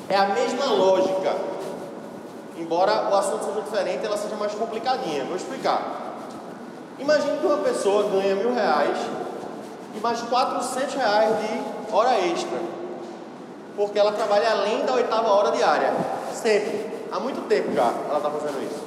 É 0.08 0.16
a 0.16 0.26
mesma 0.26 0.66
lógica, 0.66 1.34
embora 2.56 3.08
o 3.10 3.14
assunto 3.16 3.44
seja 3.46 3.60
diferente, 3.62 4.06
ela 4.06 4.16
seja 4.16 4.36
mais 4.36 4.52
complicadinha. 4.54 5.24
Vou 5.24 5.36
explicar. 5.36 6.05
Imagine 6.98 7.38
que 7.38 7.46
uma 7.46 7.58
pessoa 7.58 8.08
ganha 8.10 8.34
mil 8.36 8.54
reais 8.54 8.96
e 9.94 10.00
mais 10.00 10.20
400 10.22 10.94
reais 10.94 11.30
de 11.40 11.94
hora 11.94 12.18
extra, 12.18 12.58
porque 13.76 13.98
ela 13.98 14.12
trabalha 14.12 14.50
além 14.50 14.84
da 14.84 14.94
oitava 14.94 15.28
hora 15.28 15.50
diária, 15.50 15.92
sempre. 16.34 16.96
Há 17.12 17.20
muito 17.20 17.46
tempo 17.48 17.72
já 17.72 17.92
ela 18.08 18.16
está 18.16 18.30
fazendo 18.30 18.62
isso. 18.62 18.82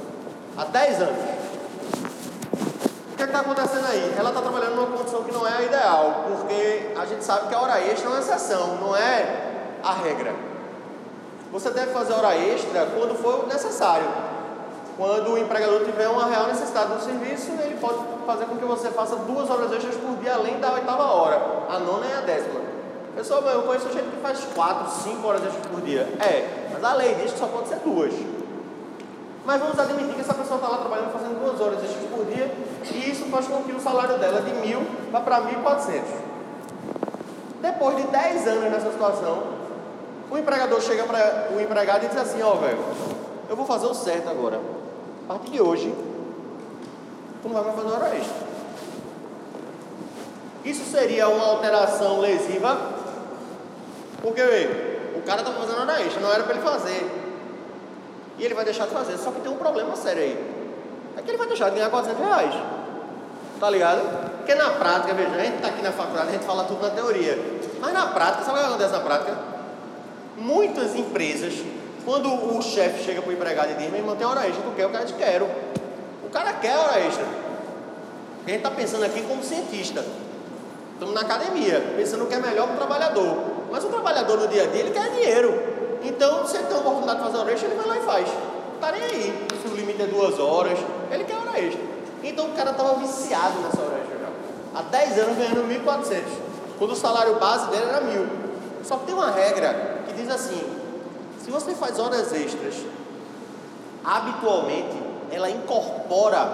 Há 0.57 0.65
10 0.65 1.01
anos. 1.01 1.39
O 3.13 3.15
que 3.15 3.23
é 3.23 3.25
está 3.25 3.39
acontecendo 3.39 3.85
aí? 3.85 4.15
Ela 4.17 4.29
está 4.29 4.41
trabalhando 4.41 4.75
numa 4.75 4.97
condição 4.97 5.23
que 5.23 5.31
não 5.31 5.47
é 5.47 5.53
a 5.53 5.61
ideal, 5.61 6.25
porque 6.27 6.93
a 6.97 7.05
gente 7.05 7.23
sabe 7.23 7.47
que 7.47 7.55
a 7.55 7.59
hora 7.59 7.79
extra 7.79 8.09
é 8.09 8.11
uma 8.11 8.19
exceção, 8.19 8.77
não 8.77 8.95
é 8.95 9.75
a 9.83 9.93
regra. 9.93 10.33
Você 11.51 11.69
deve 11.69 11.91
fazer 11.91 12.13
hora 12.13 12.35
extra 12.35 12.87
quando 12.87 13.15
for 13.15 13.47
necessário. 13.47 14.07
Quando 15.00 15.32
o 15.32 15.38
empregador 15.38 15.86
tiver 15.86 16.10
uma 16.10 16.25
real 16.25 16.48
necessidade 16.48 16.94
no 16.94 17.00
serviço, 17.00 17.51
ele 17.63 17.77
pode 17.79 18.00
fazer 18.27 18.44
com 18.48 18.58
que 18.58 18.65
você 18.65 18.89
faça 18.89 19.15
duas 19.15 19.50
horas 19.50 19.72
extras 19.72 19.96
por 19.96 20.18
dia 20.18 20.34
além 20.34 20.60
da 20.60 20.74
oitava 20.74 21.03
hora, 21.03 21.41
a 21.70 21.79
nona 21.79 22.06
e 22.06 22.12
a 22.12 22.20
décima. 22.20 22.60
Pessoal, 23.15 23.41
eu 23.44 23.62
conheço 23.62 23.89
gente 23.94 24.10
que 24.10 24.22
faz 24.22 24.39
quatro, 24.53 24.91
cinco 24.91 25.25
horas 25.25 25.41
extras 25.46 25.68
por 25.68 25.79
dia. 25.79 26.01
É, 26.20 26.68
mas 26.74 26.84
a 26.84 26.94
lei 26.96 27.15
diz 27.15 27.32
que 27.32 27.39
só 27.39 27.48
pode 27.48 27.70
ser 27.70 27.77
duas. 27.77 28.13
Mas 29.46 29.62
vamos 29.62 29.79
admitir 29.79 30.15
que 30.15 30.20
essa 30.20 30.34
pessoa 30.34 30.58
está 30.58 30.68
lá 30.68 30.79
trabalhando 30.79 31.13
fazendo 31.13 31.39
duas 31.39 31.62
horas 31.62 31.82
extras 31.82 32.10
por 32.13 32.25
dia 32.25 32.51
e 32.94 33.10
isso 33.10 33.24
faz 33.27 33.48
com 33.48 33.63
que 33.63 33.72
o 33.72 33.79
salário 33.79 34.18
dela 34.18 34.41
de 34.41 34.51
mil 34.51 34.86
vá 35.13 35.22
para 35.22 35.39
mil 35.39 35.60
e 35.60 35.63
quatrocentos. 35.63 36.12
Depois 37.62 37.96
de 37.96 38.03
10 38.03 38.48
anos 38.50 38.70
nessa 38.70 38.91
situação, 38.91 39.44
o 40.29 40.38
empregador 40.38 40.82
chega 40.82 41.06
para 41.06 41.48
o 41.56 41.62
empregado 41.62 42.03
e 42.03 42.10
diz 42.10 42.18
assim: 42.18 42.41
Ó, 42.41 42.51
oh, 42.51 42.58
velho, 42.58 42.79
eu 43.50 43.56
vou 43.56 43.65
fazer 43.65 43.88
o 43.88 43.94
certo 43.94 44.29
agora. 44.29 44.60
A 45.29 45.33
partir 45.33 45.51
de 45.51 45.62
hoje, 45.62 45.93
tu 47.43 47.50
não 47.50 47.53
vai 47.53 47.63
mais 47.63 47.75
fazer 47.75 47.95
hora 47.95 48.17
extra. 48.17 48.50
Isso 50.65 50.83
seria 50.86 51.29
uma 51.29 51.45
alteração 51.45 52.19
lesiva, 52.19 52.75
porque 54.24 54.41
o 55.15 55.21
cara 55.21 55.41
está 55.41 55.53
fazendo 55.53 55.81
hora 55.81 56.01
extra, 56.01 56.19
não 56.19 56.33
era 56.33 56.41
para 56.41 56.55
ele 56.55 56.63
fazer. 56.63 57.07
E 58.39 58.43
ele 58.43 58.55
vai 58.55 58.65
deixar 58.65 58.88
de 58.88 58.91
fazer. 58.91 59.19
Só 59.19 59.29
que 59.29 59.41
tem 59.41 59.51
um 59.51 59.57
problema 59.57 59.95
sério 59.95 60.24
aí. 60.24 60.59
É 61.15 61.21
que 61.21 61.29
ele 61.29 61.38
vai 61.38 61.48
deixar 61.48 61.69
de 61.69 61.75
ganhar 61.75 61.91
400 61.91 62.25
reais. 62.25 62.55
Tá 63.59 63.69
ligado? 63.69 64.38
Porque 64.38 64.55
na 64.55 64.71
prática, 64.71 65.13
veja, 65.13 65.36
a 65.36 65.43
gente 65.43 65.57
está 65.57 65.67
aqui 65.67 65.83
na 65.83 65.91
faculdade, 65.91 66.29
a 66.29 66.31
gente 66.31 66.45
fala 66.45 66.63
tudo 66.63 66.81
na 66.81 66.89
teoria. 66.89 67.38
Mas 67.79 67.93
na 67.93 68.07
prática, 68.07 68.45
sabe 68.45 68.57
o 68.57 68.62
que 68.62 68.67
acontece 68.67 68.93
na 68.93 69.00
prática? 69.01 69.38
Muitas 70.38 70.95
empresas, 70.95 71.53
quando 72.09 72.57
o 72.57 72.59
chefe 72.59 73.03
chega 73.03 73.21
para 73.21 73.29
o 73.29 73.33
empregado 73.33 73.69
e 73.69 73.75
diz, 73.75 73.87
meu 73.91 73.99
irmão, 73.99 74.15
tem 74.15 74.25
hora 74.25 74.47
extra, 74.47 74.63
tu 74.63 74.71
quer? 74.75 74.87
O 74.87 74.89
cara 74.89 75.05
diz, 75.05 75.15
quero. 75.15 75.47
O 76.25 76.29
cara 76.31 76.53
quer 76.53 76.75
hora 76.75 76.99
extra. 77.01 77.23
A 77.23 78.49
gente 78.49 78.57
está 78.57 78.71
pensando 78.71 79.05
aqui 79.05 79.21
como 79.21 79.43
cientista. 79.43 80.03
Estamos 80.93 81.13
na 81.13 81.21
academia, 81.21 81.93
pensando 81.95 82.23
o 82.23 82.27
que 82.27 82.33
é 82.33 82.39
melhor 82.39 82.65
para 82.65 82.73
o 82.73 82.77
trabalhador. 82.77 83.37
Mas 83.69 83.83
o 83.83 83.89
trabalhador 83.89 84.39
no 84.39 84.47
dia 84.47 84.63
a 84.63 84.65
dia, 84.65 84.79
ele 84.79 84.89
quer 84.89 85.07
dinheiro. 85.11 85.53
Então, 86.03 86.47
se 86.47 86.57
ele 86.57 86.65
tem 86.65 86.77
a 86.77 86.79
oportunidade 86.79 87.19
de 87.19 87.25
fazer 87.25 87.37
hora 87.37 87.51
extra, 87.51 87.69
ele 87.69 87.77
vai 87.77 87.87
lá 87.87 87.97
e 87.97 88.01
faz. 88.01 88.27
Não 88.27 88.73
está 88.73 88.91
nem 88.91 89.03
aí. 89.03 89.47
Se 89.61 89.67
o 89.67 89.75
limite 89.75 90.01
é 90.01 90.07
duas 90.07 90.39
horas, 90.39 90.79
ele 91.11 91.23
quer 91.25 91.35
hora 91.35 91.59
extra. 91.59 91.81
Então, 92.23 92.47
o 92.47 92.53
cara 92.55 92.71
estava 92.71 92.95
viciado 92.95 93.59
nessa 93.61 93.81
hora 93.81 93.99
extra. 93.99 94.29
Há 94.73 94.81
10 94.81 95.19
anos 95.19 95.37
ganhando 95.37 95.85
1.400. 95.85 96.23
Quando 96.79 96.93
o 96.93 96.95
salário 96.95 97.35
base 97.35 97.69
dele 97.69 97.85
era 97.87 98.01
mil. 98.01 98.25
Só 98.83 98.97
que 98.97 99.05
tem 99.05 99.13
uma 99.13 99.29
regra 99.29 100.01
que 100.07 100.13
diz 100.13 100.27
assim: 100.31 100.88
se 101.50 101.51
você 101.51 101.74
faz 101.74 101.98
horas 101.98 102.32
extras, 102.32 102.75
habitualmente 104.06 104.96
ela 105.32 105.50
incorpora 105.50 106.48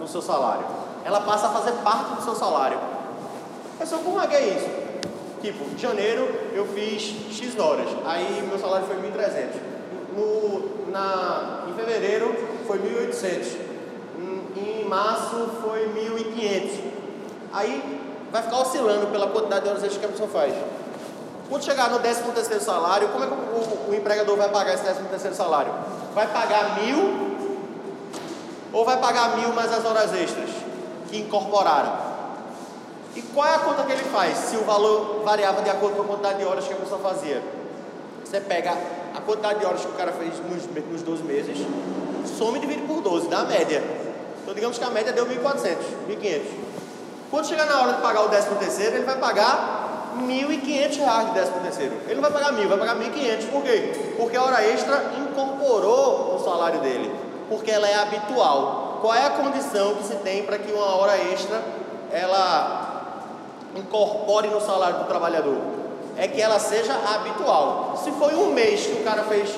no 0.00 0.08
seu 0.08 0.22
salário. 0.22 0.64
Ela 1.04 1.20
passa 1.20 1.48
a 1.48 1.50
fazer 1.50 1.72
parte 1.82 2.14
do 2.14 2.22
seu 2.22 2.34
salário. 2.34 2.78
Pessoal, 3.78 4.00
como 4.02 4.18
é 4.22 4.26
que 4.26 4.34
é 4.34 4.48
isso? 4.48 4.66
Tipo, 5.42 5.64
em 5.64 5.78
janeiro 5.78 6.26
eu 6.54 6.66
fiz 6.68 7.02
X 7.36 7.58
horas, 7.58 7.86
aí 8.06 8.46
meu 8.48 8.58
salário 8.58 8.86
foi 8.86 8.96
1.300. 8.96 9.60
No, 10.16 10.90
na, 10.90 11.66
em 11.68 11.74
fevereiro 11.74 12.34
foi 12.66 12.78
1.800. 12.78 13.58
Em, 14.56 14.88
março 14.88 15.50
foi 15.60 15.86
1.500. 15.86 16.80
Aí 17.52 18.00
vai 18.32 18.42
ficar 18.42 18.60
oscilando 18.60 19.08
pela 19.08 19.26
quantidade 19.26 19.64
de 19.64 19.70
horas 19.70 19.82
extras 19.82 19.98
que 19.98 20.06
a 20.06 20.08
pessoa 20.08 20.28
faz. 20.30 20.54
Quando 21.48 21.62
chegar 21.62 21.90
no 21.90 21.98
13 21.98 22.22
terceiro 22.32 22.62
salário, 22.62 23.08
como 23.08 23.24
é 23.24 23.26
que 23.26 23.34
o, 23.34 23.90
o, 23.90 23.94
empregador 23.94 24.36
vai 24.36 24.48
pagar 24.48 24.74
esse 24.74 24.82
13 24.82 25.02
terceiro 25.02 25.36
salário? 25.36 25.72
Vai 26.14 26.26
pagar 26.28 26.80
mil 26.80 27.36
ou 28.72 28.84
vai 28.84 28.96
pagar 28.96 29.36
mil 29.36 29.52
mais 29.52 29.72
as 29.72 29.84
horas 29.84 30.12
extras 30.14 30.50
que 31.10 31.18
incorporaram? 31.18 32.14
E 33.14 33.22
qual 33.22 33.46
é 33.46 33.54
a 33.54 33.58
conta 33.58 33.84
que 33.84 33.92
ele 33.92 34.04
faz 34.04 34.36
se 34.38 34.56
o 34.56 34.64
valor 34.64 35.22
variava 35.24 35.62
de 35.62 35.70
acordo 35.70 35.96
com 35.96 36.02
a 36.02 36.06
quantidade 36.06 36.38
de 36.38 36.44
horas 36.44 36.66
que 36.66 36.72
a 36.72 36.76
pessoa 36.76 37.00
fazia? 37.00 37.42
Você 38.24 38.40
pega 38.40 38.72
a 39.14 39.20
quantidade 39.20 39.60
de 39.60 39.66
horas 39.66 39.82
que 39.82 39.88
o 39.88 39.92
cara 39.92 40.12
fez 40.12 40.32
nos, 40.50 40.66
nos 40.90 41.02
12 41.02 41.22
meses, 41.22 41.58
soma 42.38 42.56
e 42.56 42.60
divide 42.60 42.82
por 42.82 43.02
12, 43.02 43.28
dá 43.28 43.40
a 43.40 43.44
média. 43.44 43.84
Então 44.42 44.54
digamos 44.54 44.78
que 44.78 44.84
a 44.84 44.90
média 44.90 45.12
deu 45.12 45.26
1.400, 45.26 45.76
1.500. 46.08 46.42
Quando 47.30 47.46
chegar 47.46 47.66
na 47.66 47.82
hora 47.82 47.92
de 47.92 48.02
pagar 48.02 48.22
o 48.24 48.28
13 48.28 48.48
terceiro, 48.56 48.96
ele 48.96 49.04
vai 49.04 49.16
pagar 49.18 49.83
1.500 50.18 50.96
reais 50.98 51.26
de 51.26 51.32
13 51.32 51.52
terceiro. 51.62 51.96
Ele 52.06 52.14
não 52.14 52.22
vai 52.22 52.30
pagar 52.30 52.52
1.000, 52.52 52.68
vai 52.68 52.78
pagar 52.78 52.96
1.500. 52.96 53.50
Por 53.50 53.62
quê? 53.62 53.92
Porque 54.16 54.36
a 54.36 54.42
hora 54.42 54.64
extra 54.64 55.12
incorporou 55.18 56.34
no 56.34 56.44
salário 56.44 56.80
dele. 56.80 57.14
Porque 57.48 57.70
ela 57.70 57.88
é 57.88 57.94
habitual. 57.94 58.98
Qual 59.00 59.14
é 59.14 59.26
a 59.26 59.30
condição 59.30 59.94
que 59.96 60.04
se 60.04 60.14
tem 60.16 60.44
para 60.44 60.58
que 60.58 60.72
uma 60.72 60.96
hora 60.96 61.16
extra 61.16 61.62
ela 62.10 62.94
incorpore 63.74 64.48
no 64.48 64.60
salário 64.60 64.98
do 65.00 65.04
trabalhador 65.04 65.58
é 66.16 66.28
que 66.28 66.40
ela 66.40 66.58
seja 66.58 66.94
habitual. 66.94 68.00
Se 68.02 68.12
foi 68.12 68.34
um 68.34 68.52
mês 68.52 68.86
que 68.86 68.92
o 68.92 69.04
cara 69.04 69.24
fez 69.24 69.50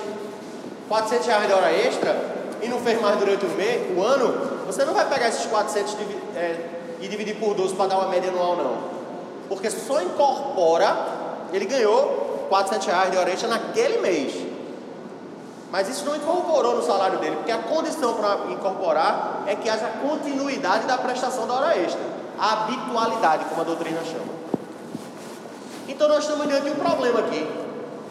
400 0.89 1.27
reais 1.27 1.47
de 1.47 1.53
hora 1.53 1.73
extra 1.73 2.17
e 2.63 2.69
não 2.69 2.79
fez 2.81 3.01
mais 3.01 3.19
durante 3.19 3.45
o 3.45 3.49
mês, 3.51 3.97
o 3.97 4.03
ano, 4.03 4.67
você 4.67 4.85
não 4.85 4.95
vai 4.95 5.07
pegar 5.07 5.29
esses 5.29 5.45
400 5.47 5.97
é, 6.35 6.57
e 7.01 7.09
dividir 7.09 7.37
por 7.37 7.55
12 7.55 7.75
para 7.75 7.89
dar 7.89 7.99
uma 7.99 8.09
média 8.09 8.31
anual, 8.31 8.57
não. 8.57 8.96
Porque 9.49 9.71
só 9.71 10.03
incorpora, 10.03 10.97
ele 11.53 11.65
ganhou 11.65 12.47
400 12.49 12.87
reais 12.87 13.11
de 13.11 13.17
extra 13.31 13.49
naquele 13.49 13.99
mês. 13.99 14.35
Mas 15.71 15.89
isso 15.89 16.05
não 16.05 16.17
incorporou 16.17 16.77
no 16.77 16.83
salário 16.83 17.19
dele, 17.19 17.37
porque 17.37 17.53
a 17.53 17.59
condição 17.59 18.15
para 18.15 18.53
incorporar 18.53 19.43
é 19.47 19.55
que 19.57 19.69
haja 19.69 19.89
continuidade 20.01 20.87
da 20.87 20.97
prestação 20.97 21.47
da 21.47 21.55
hora 21.55 21.79
extra 21.79 22.01
a 22.39 22.53
habitualidade, 22.53 23.45
como 23.47 23.61
a 23.61 23.65
doutrina 23.65 24.01
chama. 24.05 24.37
Então 25.89 26.09
nós 26.09 26.25
estamos 26.25 26.47
diante 26.47 26.65
de 26.65 26.71
um 26.71 26.75
problema 26.75 27.21
aqui. 27.21 27.47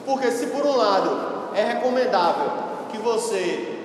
Porque 0.06 0.32
se 0.32 0.48
por 0.48 0.66
um 0.66 0.76
lado 0.76 1.52
é 1.54 1.64
recomendável 1.64 2.52
que 2.92 2.98
você 2.98 3.80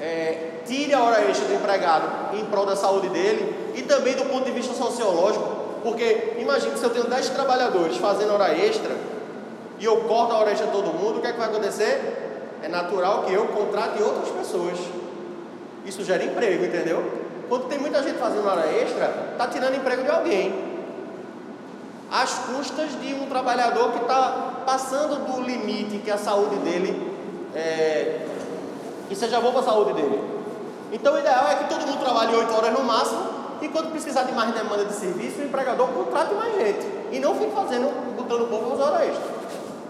é, 0.00 0.60
tire 0.66 0.92
a 0.92 1.02
hora 1.02 1.22
extra 1.22 1.46
do 1.46 1.54
empregado 1.54 2.36
em 2.36 2.44
prol 2.46 2.66
da 2.66 2.76
saúde 2.76 3.08
dele 3.08 3.72
e 3.74 3.82
também 3.82 4.14
do 4.14 4.24
ponto 4.26 4.44
de 4.44 4.50
vista 4.50 4.74
sociológico, 4.74 5.55
porque 5.86 6.34
imagine 6.40 6.76
se 6.76 6.82
eu 6.82 6.90
tenho 6.90 7.04
10 7.04 7.28
trabalhadores 7.28 7.96
fazendo 7.98 8.32
hora 8.32 8.52
extra 8.52 8.90
e 9.78 9.84
eu 9.84 9.98
corto 9.98 10.32
a 10.32 10.38
hora 10.38 10.50
extra 10.50 10.66
todo 10.66 10.86
mundo, 10.86 11.18
o 11.18 11.20
que 11.20 11.28
é 11.28 11.32
que 11.32 11.38
vai 11.38 11.46
acontecer? 11.46 12.58
É 12.60 12.66
natural 12.66 13.22
que 13.22 13.32
eu 13.32 13.46
contrate 13.46 14.02
outras 14.02 14.30
pessoas. 14.30 14.76
Isso 15.84 16.02
gera 16.02 16.24
emprego, 16.24 16.64
entendeu? 16.64 17.08
Quando 17.48 17.68
tem 17.68 17.78
muita 17.78 18.02
gente 18.02 18.18
fazendo 18.18 18.48
hora 18.48 18.66
extra, 18.66 19.28
está 19.30 19.46
tirando 19.46 19.76
emprego 19.76 20.02
de 20.02 20.10
alguém. 20.10 20.76
Às 22.10 22.34
custas 22.34 23.00
de 23.00 23.14
um 23.14 23.26
trabalhador 23.26 23.92
que 23.92 24.02
está 24.02 24.62
passando 24.66 25.24
do 25.24 25.40
limite 25.40 25.98
que 25.98 26.10
a 26.10 26.18
saúde 26.18 26.56
dele 26.56 27.00
é, 27.54 28.26
que 29.08 29.14
seja 29.14 29.40
bom 29.40 29.52
para 29.52 29.60
a 29.60 29.64
saúde 29.64 29.92
dele. 29.92 30.20
Então 30.90 31.14
o 31.14 31.18
ideal 31.20 31.46
é 31.48 31.54
que 31.54 31.68
todo 31.68 31.86
mundo 31.86 32.00
trabalhe 32.00 32.34
8 32.34 32.52
horas 32.52 32.72
no 32.72 32.82
máximo 32.82 33.35
e 33.60 33.68
quando 33.68 33.90
precisar 33.90 34.24
de 34.24 34.32
mais 34.32 34.52
demanda 34.52 34.84
de 34.84 34.92
serviço, 34.92 35.40
o 35.40 35.44
empregador 35.44 35.88
contrate 35.88 36.34
mais 36.34 36.54
gente. 36.54 36.86
E 37.12 37.18
não 37.18 37.34
fique 37.34 37.52
fazendo, 37.54 37.90
botando 38.16 38.42
o 38.42 38.46
povo 38.48 38.70
nas 38.70 38.86
horas 38.86 39.08
extras. 39.08 39.30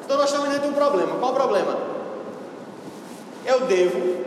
Então 0.05 0.17
nós 0.17 0.27
estamos 0.27 0.49
diante 0.49 0.63
de 0.63 0.69
um 0.69 0.73
problema. 0.73 1.17
Qual 1.19 1.33
o 1.33 1.35
problema? 1.35 1.77
Eu 3.45 3.63
devo 3.63 4.25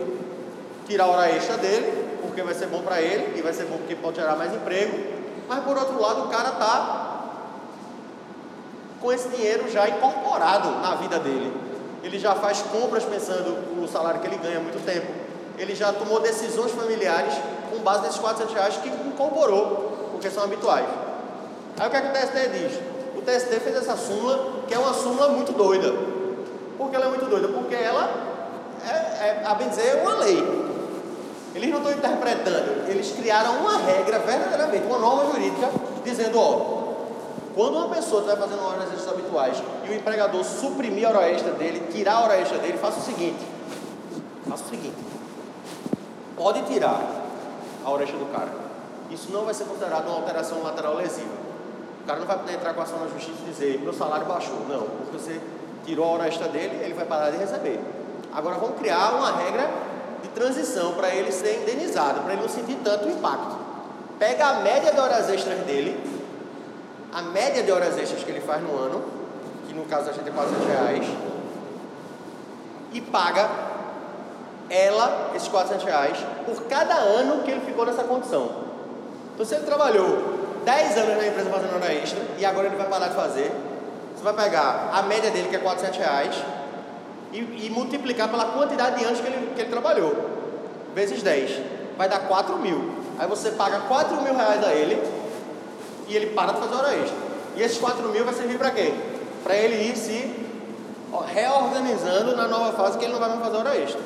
tirar 0.86 1.04
a 1.04 1.06
hora 1.08 1.30
extra 1.30 1.56
dele, 1.56 2.18
porque 2.20 2.42
vai 2.42 2.54
ser 2.54 2.66
bom 2.66 2.82
para 2.82 3.00
ele, 3.00 3.38
e 3.38 3.42
vai 3.42 3.52
ser 3.52 3.64
bom 3.64 3.78
porque 3.78 3.94
pode 3.94 4.16
gerar 4.16 4.36
mais 4.36 4.52
emprego, 4.54 4.98
mas 5.48 5.64
por 5.64 5.76
outro 5.76 6.00
lado 6.00 6.24
o 6.24 6.28
cara 6.28 6.50
está 6.50 7.10
com 9.00 9.12
esse 9.12 9.28
dinheiro 9.28 9.70
já 9.70 9.88
incorporado 9.88 10.70
na 10.80 10.96
vida 10.96 11.18
dele. 11.18 11.52
Ele 12.02 12.18
já 12.18 12.34
faz 12.34 12.62
compras 12.62 13.04
pensando 13.04 13.76
no 13.76 13.88
salário 13.88 14.20
que 14.20 14.26
ele 14.26 14.36
ganha 14.36 14.58
há 14.58 14.60
muito 14.60 14.84
tempo. 14.84 15.29
Ele 15.60 15.74
já 15.74 15.92
tomou 15.92 16.20
decisões 16.20 16.72
familiares 16.72 17.34
com 17.70 17.78
base 17.80 18.00
nesses 18.00 18.18
400 18.18 18.54
reais 18.54 18.76
que 18.78 18.88
incorporou, 18.88 20.10
porque 20.12 20.30
são 20.30 20.42
habituais. 20.42 20.86
Aí 21.78 21.86
o 21.86 21.90
que, 21.90 21.96
é 21.96 22.00
que 22.00 22.08
o 22.08 22.12
TST 22.12 22.48
diz? 22.48 22.80
O 23.14 23.20
TST 23.20 23.60
fez 23.60 23.76
essa 23.76 23.94
súmula, 23.94 24.64
que 24.66 24.72
é 24.72 24.78
uma 24.78 24.94
súmula 24.94 25.28
muito 25.28 25.52
doida. 25.52 25.92
Por 26.78 26.88
que 26.88 26.96
ela 26.96 27.04
é 27.04 27.08
muito 27.10 27.26
doida? 27.26 27.48
Porque 27.48 27.74
ela 27.74 28.08
é, 28.86 29.42
é 29.42 29.42
a 29.44 29.54
bem 29.54 29.68
dizer, 29.68 29.98
é 29.98 30.02
uma 30.02 30.14
lei. 30.14 30.70
Eles 31.54 31.68
não 31.68 31.78
estão 31.78 31.92
interpretando, 31.92 32.88
eles 32.88 33.12
criaram 33.12 33.58
uma 33.58 33.76
regra 33.76 34.18
verdadeiramente, 34.20 34.86
uma 34.86 34.98
norma 34.98 35.30
jurídica, 35.30 35.68
dizendo, 36.02 36.38
ó, 36.38 36.80
quando 37.54 37.76
uma 37.76 37.94
pessoa 37.94 38.22
está 38.22 38.34
fazendo 38.34 38.64
horas 38.64 38.84
extras 38.84 39.08
habituais 39.08 39.62
e 39.84 39.90
o 39.90 39.94
empregador 39.94 40.42
suprimir 40.42 41.06
a 41.06 41.10
hora 41.10 41.30
extra 41.30 41.52
dele, 41.52 41.86
tirar 41.92 42.14
a 42.14 42.20
hora 42.20 42.40
extra 42.40 42.56
dele, 42.58 42.78
faça 42.78 43.00
o 43.00 43.02
seguinte: 43.02 43.44
faça 44.48 44.64
o 44.64 44.68
seguinte, 44.70 44.96
pode 46.40 46.62
tirar 46.62 47.02
a 47.84 48.02
extra 48.02 48.18
do 48.18 48.32
cara. 48.32 48.48
Isso 49.10 49.30
não 49.30 49.44
vai 49.44 49.52
ser 49.52 49.64
considerado 49.64 50.06
uma 50.06 50.16
alteração 50.16 50.62
lateral 50.62 50.94
lesiva. 50.94 51.28
O 52.02 52.06
cara 52.06 52.18
não 52.18 52.26
vai 52.26 52.38
poder 52.38 52.54
entrar 52.54 52.72
com 52.72 52.80
a 52.80 52.84
ação 52.84 52.98
na 52.98 53.08
justiça 53.08 53.36
e 53.42 53.50
dizer 53.50 53.80
meu 53.80 53.92
salário 53.92 54.24
baixou. 54.24 54.56
Não, 54.66 54.80
porque 54.80 55.18
você 55.18 55.38
tirou 55.84 56.06
a 56.06 56.08
hora 56.08 56.28
extra 56.28 56.48
dele, 56.48 56.82
ele 56.82 56.94
vai 56.94 57.04
parar 57.04 57.30
de 57.30 57.36
receber. 57.36 57.78
Agora 58.32 58.56
vamos 58.56 58.78
criar 58.78 59.16
uma 59.16 59.36
regra 59.36 59.68
de 60.22 60.28
transição 60.30 60.94
para 60.94 61.14
ele 61.14 61.30
ser 61.30 61.62
indenizado, 61.62 62.22
para 62.22 62.32
ele 62.32 62.42
não 62.42 62.48
sentir 62.48 62.78
tanto 62.82 63.06
impacto. 63.06 63.58
Pega 64.18 64.46
a 64.46 64.54
média 64.60 64.92
de 64.92 64.98
horas 65.00 65.28
extras 65.28 65.58
dele 65.66 66.20
a 67.12 67.22
média 67.22 67.62
de 67.62 67.72
horas 67.72 67.98
extras 67.98 68.22
que 68.22 68.30
ele 68.30 68.40
faz 68.40 68.62
no 68.62 68.72
ano, 68.76 69.02
que 69.66 69.74
no 69.74 69.84
caso 69.84 70.06
da 70.06 70.12
gente 70.12 70.28
é 70.28 70.32
400 70.32 70.66
reais, 70.66 71.06
e 72.92 73.00
paga 73.00 73.69
ela, 74.70 75.32
esses 75.34 75.48
400 75.48 75.84
reais, 75.84 76.16
por 76.46 76.62
cada 76.62 76.94
ano 76.94 77.42
que 77.42 77.50
ele 77.50 77.60
ficou 77.60 77.84
nessa 77.84 78.04
condição. 78.04 78.48
Então, 79.34 79.44
se 79.44 79.54
ele 79.54 79.64
trabalhou 79.64 80.38
10 80.64 80.96
anos 80.98 81.16
na 81.16 81.26
empresa 81.26 81.50
fazendo 81.50 81.74
hora 81.74 81.92
extra 81.92 82.20
e 82.38 82.44
agora 82.44 82.68
ele 82.68 82.76
vai 82.76 82.86
parar 82.86 83.08
de 83.08 83.14
fazer, 83.14 83.52
você 84.14 84.22
vai 84.22 84.32
pegar 84.32 84.90
a 84.92 85.02
média 85.02 85.30
dele, 85.30 85.48
que 85.48 85.56
é 85.56 85.58
400 85.58 85.98
reais, 85.98 86.36
e, 87.32 87.66
e 87.66 87.70
multiplicar 87.70 88.28
pela 88.28 88.44
quantidade 88.46 88.98
de 88.98 89.04
anos 89.04 89.20
que 89.20 89.26
ele, 89.26 89.52
que 89.54 89.62
ele 89.62 89.70
trabalhou, 89.70 90.14
vezes 90.94 91.22
10, 91.22 91.60
vai 91.96 92.08
dar 92.08 92.20
4 92.20 92.56
mil. 92.58 92.94
Aí 93.18 93.26
você 93.26 93.50
paga 93.50 93.80
4 93.80 94.20
mil 94.22 94.34
reais 94.34 94.64
a 94.64 94.72
ele 94.72 95.02
e 96.08 96.16
ele 96.16 96.26
para 96.28 96.52
de 96.52 96.60
fazer 96.60 96.74
hora 96.74 96.94
extra. 96.94 97.16
E 97.56 97.62
esses 97.62 97.78
4 97.78 98.08
mil 98.08 98.24
vai 98.24 98.34
servir 98.34 98.58
para 98.58 98.70
quê? 98.70 98.92
Para 99.42 99.54
ele 99.56 99.90
ir 99.90 99.96
se 99.96 100.48
reorganizando 101.34 102.36
na 102.36 102.46
nova 102.46 102.72
fase 102.72 102.98
que 102.98 103.04
ele 103.04 103.12
não 103.12 103.20
vai 103.20 103.28
mais 103.28 103.42
fazer 103.42 103.56
hora 103.56 103.76
extra. 103.76 104.00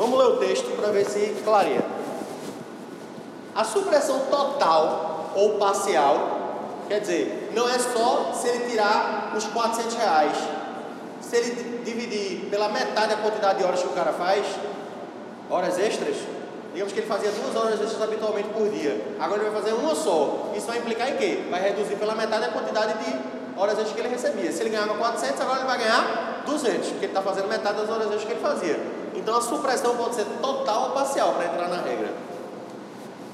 Vamos 0.00 0.18
ler 0.18 0.28
o 0.28 0.36
texto 0.38 0.74
para 0.80 0.90
ver 0.92 1.04
se 1.04 1.42
clareia. 1.44 1.84
A 3.54 3.62
supressão 3.64 4.20
total 4.30 5.30
ou 5.34 5.58
parcial, 5.58 6.86
quer 6.88 7.00
dizer, 7.00 7.52
não 7.54 7.68
é 7.68 7.78
só 7.78 8.32
se 8.32 8.48
ele 8.48 8.70
tirar 8.70 9.34
os 9.36 9.44
400 9.44 9.94
reais, 9.96 10.32
se 11.20 11.36
ele 11.36 11.82
dividir 11.84 12.48
pela 12.48 12.70
metade 12.70 13.12
a 13.12 13.18
quantidade 13.18 13.58
de 13.58 13.64
horas 13.64 13.82
que 13.82 13.88
o 13.88 13.92
cara 13.92 14.14
faz, 14.14 14.46
horas 15.50 15.78
extras, 15.78 16.16
Digamos 16.72 16.92
que 16.92 17.00
ele 17.00 17.08
fazia 17.08 17.32
duas 17.32 17.56
horas 17.56 17.80
extras 17.80 18.00
habitualmente 18.00 18.48
por 18.50 18.70
dia. 18.70 19.04
Agora 19.18 19.42
ele 19.42 19.50
vai 19.50 19.60
fazer 19.60 19.74
uma 19.74 19.92
só. 19.92 20.52
Isso 20.56 20.68
vai 20.68 20.78
implicar 20.78 21.10
em 21.10 21.16
quê? 21.16 21.42
Vai 21.50 21.60
reduzir 21.60 21.96
pela 21.96 22.14
metade 22.14 22.44
a 22.44 22.48
quantidade 22.48 22.94
de 23.04 23.18
horas 23.58 23.74
extras 23.74 23.92
que 23.92 24.00
ele 24.00 24.08
recebia. 24.08 24.52
Se 24.52 24.62
ele 24.62 24.70
ganhava 24.70 24.94
400, 24.94 25.40
agora 25.40 25.58
ele 25.58 25.66
vai 25.66 25.78
ganhar 25.78 26.44
200, 26.46 26.88
porque 26.90 27.06
ele 27.06 27.06
está 27.06 27.20
fazendo 27.20 27.48
metade 27.48 27.76
das 27.76 27.90
horas 27.90 28.04
extras 28.04 28.24
que 28.24 28.30
ele 28.30 28.40
fazia. 28.40 28.99
Então 29.14 29.36
a 29.36 29.40
supressão 29.40 29.96
pode 29.96 30.14
ser 30.14 30.24
total 30.40 30.84
ou 30.84 30.90
parcial 30.90 31.32
para 31.32 31.46
entrar 31.46 31.68
na 31.68 31.82
regra. 31.82 32.12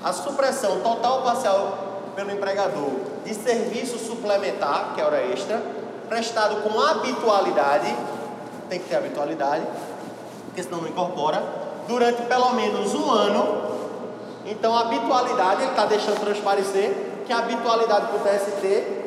A 0.03 0.13
supressão 0.13 0.81
total 0.81 1.19
ou 1.19 1.23
parcial 1.23 1.79
pelo 2.15 2.31
empregador 2.31 2.91
de 3.25 3.35
serviço 3.35 3.99
suplementar, 3.99 4.93
que 4.95 5.01
é 5.01 5.05
hora 5.05 5.23
extra, 5.23 5.61
prestado 6.09 6.63
com 6.63 6.81
habitualidade, 6.81 7.95
tem 8.69 8.81
que 8.81 8.89
ter 8.89 8.97
habitualidade, 8.97 9.65
porque 10.47 10.63
senão 10.63 10.81
não 10.81 10.89
incorpora 10.89 11.43
durante 11.87 12.23
pelo 12.23 12.53
menos 12.53 12.95
um 12.95 13.11
ano. 13.11 13.67
Então 14.47 14.75
a 14.77 14.83
habitualidade, 14.83 15.63
ele 15.63 15.71
está 15.71 15.87
deixando 15.87 16.21
transparecer 16.21 17.23
que 17.27 17.33
a 17.33 17.39
habitualidade 17.39 18.07
para 18.07 18.17
o 18.17 18.21
TST, 18.21 19.07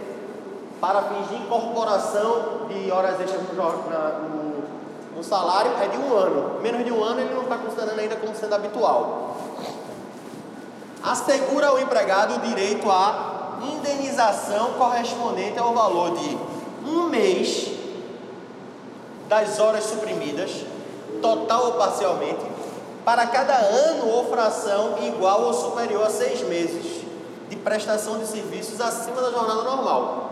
para 0.80 1.02
fins 1.04 1.30
de 1.30 1.36
incorporação 1.36 2.68
de 2.70 2.92
horas 2.92 3.20
extras 3.20 3.42
no, 3.42 4.39
no 5.20 5.24
salário, 5.24 5.72
é 5.82 5.88
de 5.90 5.98
um 5.98 6.16
ano. 6.16 6.62
Menos 6.62 6.86
de 6.86 6.92
um 6.92 7.04
ano 7.04 7.20
ele 7.20 7.34
não 7.34 7.44
está 7.44 7.58
considerando 7.58 8.00
ainda 8.00 8.16
como 8.16 8.34
sendo 8.34 8.56
habitual. 8.56 9.36
Assegura 11.04 11.68
ao 11.68 11.80
empregado 11.80 12.36
o 12.36 12.40
direito 12.40 12.90
à 12.90 13.58
indenização 13.62 14.74
correspondente 14.74 15.60
ao 15.60 15.74
valor 15.74 16.18
de 16.18 16.38
um 16.86 17.10
mês 17.10 17.70
das 19.28 19.60
horas 19.60 19.84
suprimidas, 19.84 20.52
total 21.22 21.66
ou 21.66 21.74
parcialmente, 21.74 22.46
para 23.04 23.28
cada 23.28 23.56
ano 23.56 24.08
ou 24.08 24.26
fração 24.30 24.96
igual 25.02 25.44
ou 25.44 25.54
superior 25.54 26.06
a 26.06 26.10
seis 26.10 26.42
meses 26.48 27.04
de 27.50 27.56
prestação 27.58 28.20
de 28.20 28.26
serviços 28.26 28.80
acima 28.80 29.22
da 29.22 29.32
jornada 29.32 29.64
normal. 29.64 30.29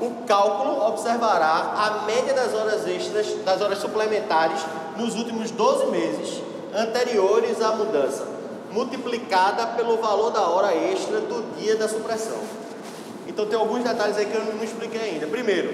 O 0.00 0.26
cálculo 0.26 0.86
observará 0.88 1.74
a 1.76 2.04
média 2.04 2.34
das 2.34 2.52
horas 2.54 2.86
extras, 2.86 3.26
das 3.44 3.62
horas 3.62 3.78
suplementares 3.78 4.60
nos 4.96 5.14
últimos 5.14 5.50
12 5.50 5.86
meses 5.86 6.42
anteriores 6.74 7.62
à 7.62 7.72
mudança, 7.72 8.26
multiplicada 8.70 9.66
pelo 9.68 9.96
valor 9.96 10.30
da 10.30 10.42
hora 10.42 10.74
extra 10.74 11.20
do 11.20 11.56
dia 11.58 11.76
da 11.76 11.88
supressão. 11.88 12.38
Então 13.26 13.46
tem 13.46 13.58
alguns 13.58 13.82
detalhes 13.82 14.16
aí 14.18 14.26
que 14.26 14.34
eu 14.34 14.44
não 14.44 14.62
expliquei 14.62 15.00
ainda. 15.00 15.26
Primeiro, 15.26 15.70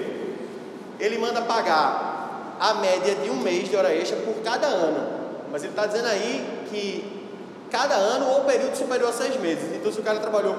ele 0.99 1.17
manda 1.17 1.41
pagar 1.41 2.55
a 2.59 2.75
média 2.75 3.15
de 3.15 3.29
um 3.29 3.35
mês 3.35 3.69
de 3.69 3.75
hora 3.75 3.93
extra 3.93 4.17
por 4.17 4.35
cada 4.35 4.67
ano. 4.67 5.05
Mas 5.51 5.63
ele 5.63 5.73
está 5.73 5.85
dizendo 5.85 6.07
aí 6.07 6.65
que 6.69 7.27
cada 7.69 7.95
ano 7.95 8.29
ou 8.29 8.41
período 8.41 8.75
superior 8.75 9.09
a 9.09 9.13
seis 9.13 9.39
meses. 9.39 9.75
Então, 9.75 9.91
se 9.91 9.99
o 9.99 10.03
cara 10.03 10.19
trabalhou 10.19 10.55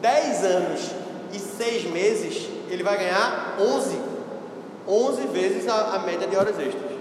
10 0.00 0.44
anos 0.44 0.80
e 1.32 1.38
6 1.38 1.90
meses, 1.90 2.48
ele 2.70 2.82
vai 2.82 2.96
ganhar 2.98 3.56
11, 3.60 4.00
11 4.86 5.22
vezes 5.28 5.68
a, 5.68 5.94
a, 5.94 5.98
média 6.00 6.26
de 6.26 6.36
horas 6.36 6.58
extras. 6.58 6.92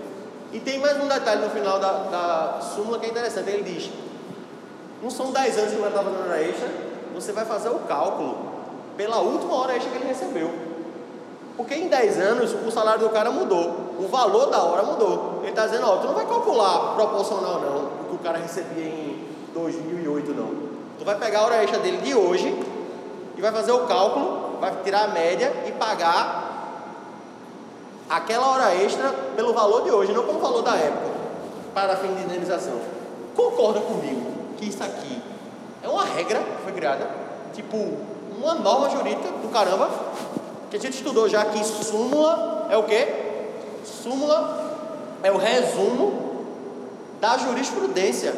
E 0.51 0.59
tem 0.59 0.79
mais 0.79 1.01
um 1.01 1.07
detalhe 1.07 1.41
no 1.41 1.49
final 1.49 1.79
da, 1.79 1.91
da 1.91 2.61
súmula 2.61 2.99
que 2.99 3.05
é 3.05 3.09
interessante. 3.09 3.49
Ele 3.49 3.63
diz: 3.63 3.89
não 5.01 5.09
são 5.09 5.31
10 5.31 5.57
anos 5.57 5.71
que 5.71 5.77
o 5.77 5.79
cara 5.83 5.89
está 5.89 6.03
fazendo 6.03 6.27
hora 6.27 6.41
extra, 6.41 6.69
você 7.13 7.31
vai 7.31 7.45
fazer 7.45 7.69
o 7.69 7.79
cálculo 7.79 8.37
pela 8.95 9.19
última 9.19 9.55
hora 9.55 9.75
extra 9.75 9.91
que 9.91 9.97
ele 9.97 10.07
recebeu. 10.07 10.51
Porque 11.55 11.73
em 11.73 11.87
10 11.87 12.19
anos 12.19 12.55
o 12.65 12.71
salário 12.71 13.01
do 13.01 13.09
cara 13.09 13.31
mudou, 13.31 13.95
o 13.99 14.07
valor 14.07 14.47
da 14.47 14.61
hora 14.61 14.83
mudou. 14.83 15.39
Ele 15.41 15.49
está 15.49 15.65
dizendo, 15.65 15.87
ó, 15.87 15.97
tu 15.97 16.07
não 16.07 16.13
vai 16.13 16.25
calcular 16.25 16.95
proporcional 16.95 17.59
não, 17.59 17.77
o 17.77 18.09
que 18.09 18.15
o 18.15 18.19
cara 18.19 18.37
recebia 18.37 18.85
em 18.85 19.25
2008 19.53 20.33
não. 20.33 20.67
Tu 20.99 21.05
vai 21.05 21.15
pegar 21.15 21.39
a 21.39 21.45
hora 21.45 21.63
extra 21.63 21.79
dele 21.79 21.97
de 21.97 22.13
hoje 22.13 22.55
e 23.35 23.41
vai 23.41 23.51
fazer 23.51 23.71
o 23.71 23.87
cálculo, 23.87 24.46
vai 24.59 24.73
tirar 24.83 25.05
a 25.05 25.07
média 25.07 25.53
e 25.67 25.71
pagar 25.71 26.47
aquela 28.09 28.47
hora 28.47 28.75
extra 28.75 29.09
pelo 29.35 29.53
valor 29.53 29.83
de 29.83 29.91
hoje, 29.91 30.13
não 30.13 30.25
pelo 30.25 30.39
valor 30.39 30.61
da 30.61 30.75
época, 30.75 31.11
para 31.73 31.95
fim 31.97 32.13
de 32.13 32.23
indenização. 32.23 32.79
Concorda 33.35 33.79
comigo 33.81 34.21
que 34.57 34.69
isso 34.69 34.83
aqui 34.83 35.21
é 35.83 35.87
uma 35.87 36.05
regra 36.05 36.39
que 36.39 36.63
foi 36.63 36.73
criada, 36.73 37.07
tipo 37.53 37.77
uma 38.37 38.55
norma 38.55 38.89
jurídica 38.89 39.29
do 39.41 39.49
caramba, 39.49 39.89
que 40.69 40.77
a 40.77 40.79
gente 40.79 40.95
estudou 40.95 41.27
já 41.27 41.45
que 41.45 41.63
súmula 41.63 42.67
é 42.69 42.77
o 42.77 42.83
quê? 42.83 43.07
Súmula 43.83 44.67
é 45.23 45.31
o 45.31 45.37
resumo 45.37 46.45
da 47.19 47.37
jurisprudência. 47.37 48.33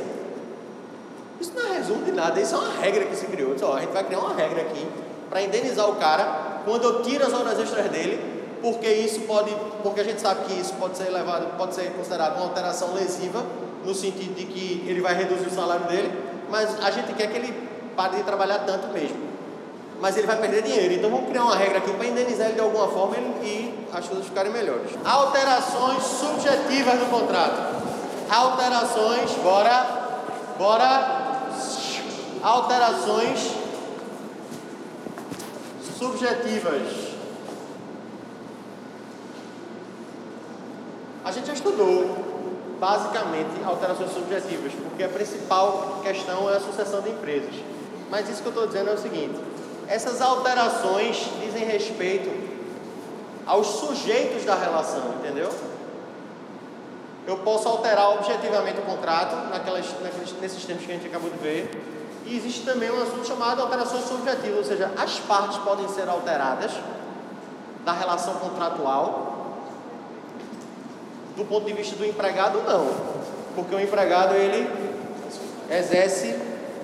Isso 1.40 1.52
não 1.56 1.68
é 1.68 1.78
resumo 1.78 2.04
de 2.04 2.12
nada, 2.12 2.40
isso 2.40 2.56
é 2.56 2.58
uma 2.58 2.74
regra 2.82 3.06
que 3.06 3.16
se 3.16 3.26
criou. 3.26 3.56
Ó, 3.62 3.74
a 3.74 3.80
gente 3.82 3.92
vai 3.92 4.04
criar 4.04 4.20
uma 4.20 4.34
regra 4.34 4.62
aqui 4.62 4.86
para 5.30 5.42
indenizar 5.42 5.90
o 5.90 5.96
cara 5.96 6.62
quando 6.66 6.84
eu 6.84 7.02
tiro 7.04 7.26
as 7.26 7.34
horas 7.34 7.60
extras 7.60 7.90
dele, 7.90 8.40
porque 8.62 8.88
isso 8.88 9.22
pode, 9.22 9.56
porque 9.84 10.02
a 10.02 10.04
gente 10.04 10.20
sabe 10.20 10.46
que 10.46 10.60
isso 10.60 10.74
pode 10.74 10.98
ser 10.98 11.10
levado, 11.10 11.58
pode 11.58 11.76
ser 11.76 11.92
considerado 11.94 12.36
uma 12.36 12.46
alteração 12.46 12.94
lesiva 12.94 13.44
no 13.86 13.94
sentido 13.94 14.36
de 14.36 14.46
que 14.46 14.84
ele 14.88 15.02
vai 15.02 15.14
reduzir 15.16 15.48
o 15.48 15.52
salário 15.52 15.86
dele, 15.86 16.12
mas 16.50 16.84
a 16.84 16.92
gente 16.92 17.14
quer 17.14 17.28
que 17.28 17.38
ele 17.38 17.70
pare 17.96 18.18
de 18.18 18.24
trabalhar 18.24 18.60
tanto 18.60 18.88
mesmo. 18.90 19.30
Mas 20.02 20.16
ele 20.16 20.28
vai 20.28 20.38
perder 20.38 20.62
dinheiro. 20.64 20.94
Então 20.94 21.10
vamos 21.10 21.28
criar 21.30 21.44
uma 21.44 21.56
regra 21.56 21.80
aqui 21.80 21.92
para 21.92 22.08
indenizar 22.08 22.48
ele 22.48 22.56
de 22.56 22.62
alguma 22.62 22.88
forma 22.88 23.18
e 23.44 23.86
as 23.92 24.08
coisas 24.08 24.26
ficarem 24.26 24.52
melhores. 24.52 24.92
Alterações 25.04 26.04
subjetivas 26.04 26.98
no 27.00 27.08
contrato. 27.08 27.76
Alterações, 28.30 29.32
bora, 29.44 29.86
bora. 30.58 31.28
Alterações 32.42 33.59
subjetivas. 36.00 37.20
A 41.26 41.32
gente 41.32 41.48
já 41.48 41.54
estudou 41.54 42.30
basicamente 42.80 43.62
alterações 43.66 44.12
subjetivas, 44.14 44.72
porque 44.72 45.04
a 45.04 45.10
principal 45.10 46.00
questão 46.02 46.50
é 46.50 46.56
a 46.56 46.60
sucessão 46.62 47.02
de 47.02 47.10
empresas. 47.10 47.54
Mas 48.10 48.30
isso 48.30 48.42
que 48.42 48.48
eu 48.48 48.54
estou 48.54 48.66
dizendo 48.66 48.90
é 48.90 48.94
o 48.94 48.98
seguinte: 48.98 49.38
essas 49.88 50.22
alterações 50.22 51.30
dizem 51.44 51.66
respeito 51.66 52.30
aos 53.46 53.68
sujeitos 53.68 54.46
da 54.46 54.56
relação, 54.56 55.16
entendeu? 55.20 55.50
Eu 57.28 57.38
posso 57.40 57.68
alterar 57.68 58.12
objetivamente 58.12 58.80
o 58.80 58.84
contrato 58.84 59.36
naquelas, 59.50 59.86
naqueles, 60.02 60.34
nesses 60.40 60.66
tempos 60.66 60.86
que 60.86 60.92
a 60.92 60.96
gente 60.96 61.08
acabou 61.08 61.30
de 61.30 61.38
ver. 61.38 61.99
E 62.30 62.38
existe 62.38 62.62
também 62.62 62.92
um 62.92 63.02
assunto 63.02 63.26
chamado 63.26 63.60
alterações 63.60 64.04
subjetivas, 64.04 64.58
ou 64.60 64.64
seja, 64.64 64.92
as 64.96 65.18
partes 65.18 65.58
podem 65.58 65.88
ser 65.90 66.08
alteradas 66.08 66.72
da 67.84 67.92
relação 67.92 68.36
contratual 68.36 69.56
do 71.36 71.44
ponto 71.46 71.66
de 71.66 71.74
vista 71.74 71.96
do 71.96 72.06
empregado, 72.06 72.62
não. 72.62 72.94
Porque 73.56 73.74
o 73.74 73.80
empregado, 73.80 74.36
ele 74.36 74.70
exerce 75.72 76.36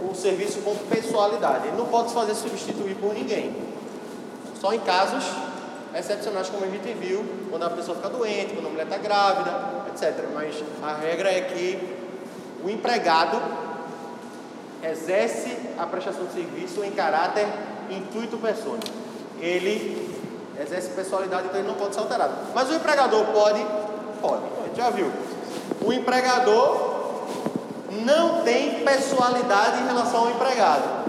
o 0.02 0.16
serviço 0.16 0.62
com 0.62 0.76
pessoalidade. 0.90 1.68
Ele 1.68 1.78
não 1.78 1.86
pode 1.86 2.10
se 2.10 2.16
fazer 2.16 2.34
substituir 2.34 2.96
por 2.96 3.14
ninguém. 3.14 3.56
Só 4.60 4.74
em 4.74 4.80
casos 4.80 5.26
excepcionais, 5.94 6.50
como 6.50 6.66
a 6.66 6.70
gente 6.70 6.92
viu, 6.94 7.24
quando 7.52 7.64
a 7.64 7.70
pessoa 7.70 7.98
fica 7.98 8.10
doente, 8.10 8.56
quando 8.56 8.66
a 8.66 8.70
mulher 8.70 8.86
está 8.86 8.98
grávida, 8.98 9.52
etc. 9.94 10.26
Mas 10.34 10.56
a 10.82 10.96
regra 10.96 11.30
é 11.32 11.42
que 11.42 11.98
o 12.64 12.70
empregado 12.70 13.65
exerce 14.92 15.58
a 15.78 15.86
prestação 15.86 16.26
de 16.26 16.34
serviço 16.34 16.84
em 16.84 16.92
caráter 16.92 17.48
intuito 17.90 18.38
persona. 18.38 18.80
Ele 19.40 20.16
exerce 20.60 20.90
pessoalidade, 20.90 21.48
então 21.48 21.60
ele 21.60 21.68
não 21.68 21.76
pode 21.76 21.94
ser 21.94 22.02
alterado. 22.02 22.34
Mas 22.54 22.70
o 22.70 22.74
empregador 22.74 23.26
pode 23.26 23.66
Pode, 24.26 24.44
já 24.76 24.90
viu. 24.90 25.12
O 25.86 25.94
empregador 25.94 26.96
não 28.04 28.42
tem 28.44 28.84
pessoalidade 28.84 29.82
em 29.82 29.86
relação 29.86 30.22
ao 30.22 30.30
empregado. 30.32 31.06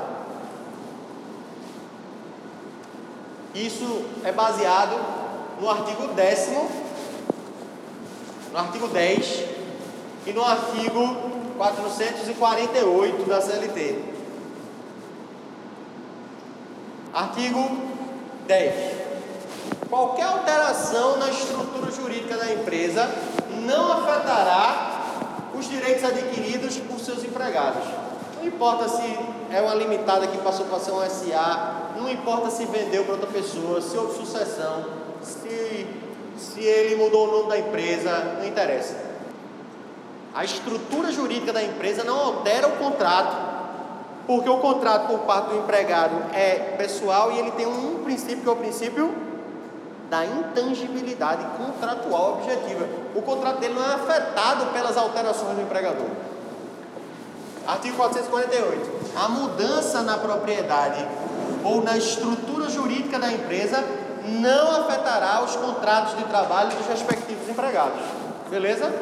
Isso 3.54 4.04
é 4.22 4.32
baseado 4.32 5.00
no 5.58 5.70
artigo 5.70 6.08
10, 6.08 6.50
no 8.52 8.58
artigo 8.58 8.88
10 8.88 9.44
e 10.26 10.32
no 10.34 10.44
artigo 10.44 11.16
448 11.56 13.24
da 13.24 13.40
CLT. 13.40 14.16
Artigo 17.12 17.78
10. 18.46 18.74
Qualquer 19.88 20.24
alteração 20.24 21.16
na 21.16 21.30
estrutura 21.30 21.90
jurídica 21.90 22.36
da 22.36 22.52
empresa 22.52 23.08
não 23.64 23.92
afetará 23.92 25.02
os 25.58 25.68
direitos 25.68 26.04
adquiridos 26.04 26.76
por 26.78 26.98
seus 27.00 27.24
empregados. 27.24 27.84
Não 28.36 28.46
importa 28.46 28.88
se 28.88 29.18
é 29.50 29.60
uma 29.60 29.74
limitada 29.74 30.26
que 30.26 30.38
passou 30.38 30.66
para 30.66 30.80
ser 30.80 30.92
um 30.92 31.08
SA, 31.08 31.92
não 31.96 32.10
importa 32.10 32.50
se 32.50 32.66
vendeu 32.66 33.04
para 33.04 33.14
outra 33.14 33.30
pessoa, 33.30 33.80
se 33.80 33.96
houve 33.96 34.18
sucessão, 34.18 34.84
se, 35.22 35.86
se 36.36 36.60
ele 36.60 36.96
mudou 36.96 37.28
o 37.28 37.32
nome 37.32 37.48
da 37.48 37.58
empresa, 37.58 38.36
não 38.38 38.46
interessa. 38.46 39.05
A 40.36 40.44
estrutura 40.44 41.10
jurídica 41.10 41.50
da 41.50 41.62
empresa 41.62 42.04
não 42.04 42.14
altera 42.14 42.68
o 42.68 42.72
contrato, 42.72 43.34
porque 44.26 44.50
o 44.50 44.58
contrato 44.58 45.06
por 45.06 45.20
parte 45.20 45.48
do 45.48 45.56
empregado 45.56 46.14
é 46.34 46.74
pessoal 46.76 47.32
e 47.32 47.38
ele 47.38 47.52
tem 47.52 47.64
um 47.66 48.04
princípio 48.04 48.42
que 48.42 48.48
é 48.48 48.52
o 48.52 48.56
princípio 48.56 49.14
da 50.10 50.26
intangibilidade 50.26 51.42
contratual 51.56 52.34
objetiva. 52.34 52.86
O 53.14 53.22
contrato 53.22 53.60
dele 53.60 53.72
não 53.72 53.82
é 53.82 53.94
afetado 53.94 54.66
pelas 54.74 54.98
alterações 54.98 55.56
do 55.56 55.62
empregador. 55.62 56.06
Artigo 57.66 57.96
448. 57.96 58.90
A 59.16 59.28
mudança 59.30 60.02
na 60.02 60.18
propriedade 60.18 61.02
ou 61.64 61.82
na 61.82 61.96
estrutura 61.96 62.68
jurídica 62.68 63.18
da 63.18 63.32
empresa 63.32 63.82
não 64.22 64.82
afetará 64.82 65.42
os 65.42 65.56
contratos 65.56 66.14
de 66.14 66.24
trabalho 66.24 66.76
dos 66.76 66.86
respectivos 66.86 67.48
empregados. 67.48 68.02
Beleza? 68.50 68.92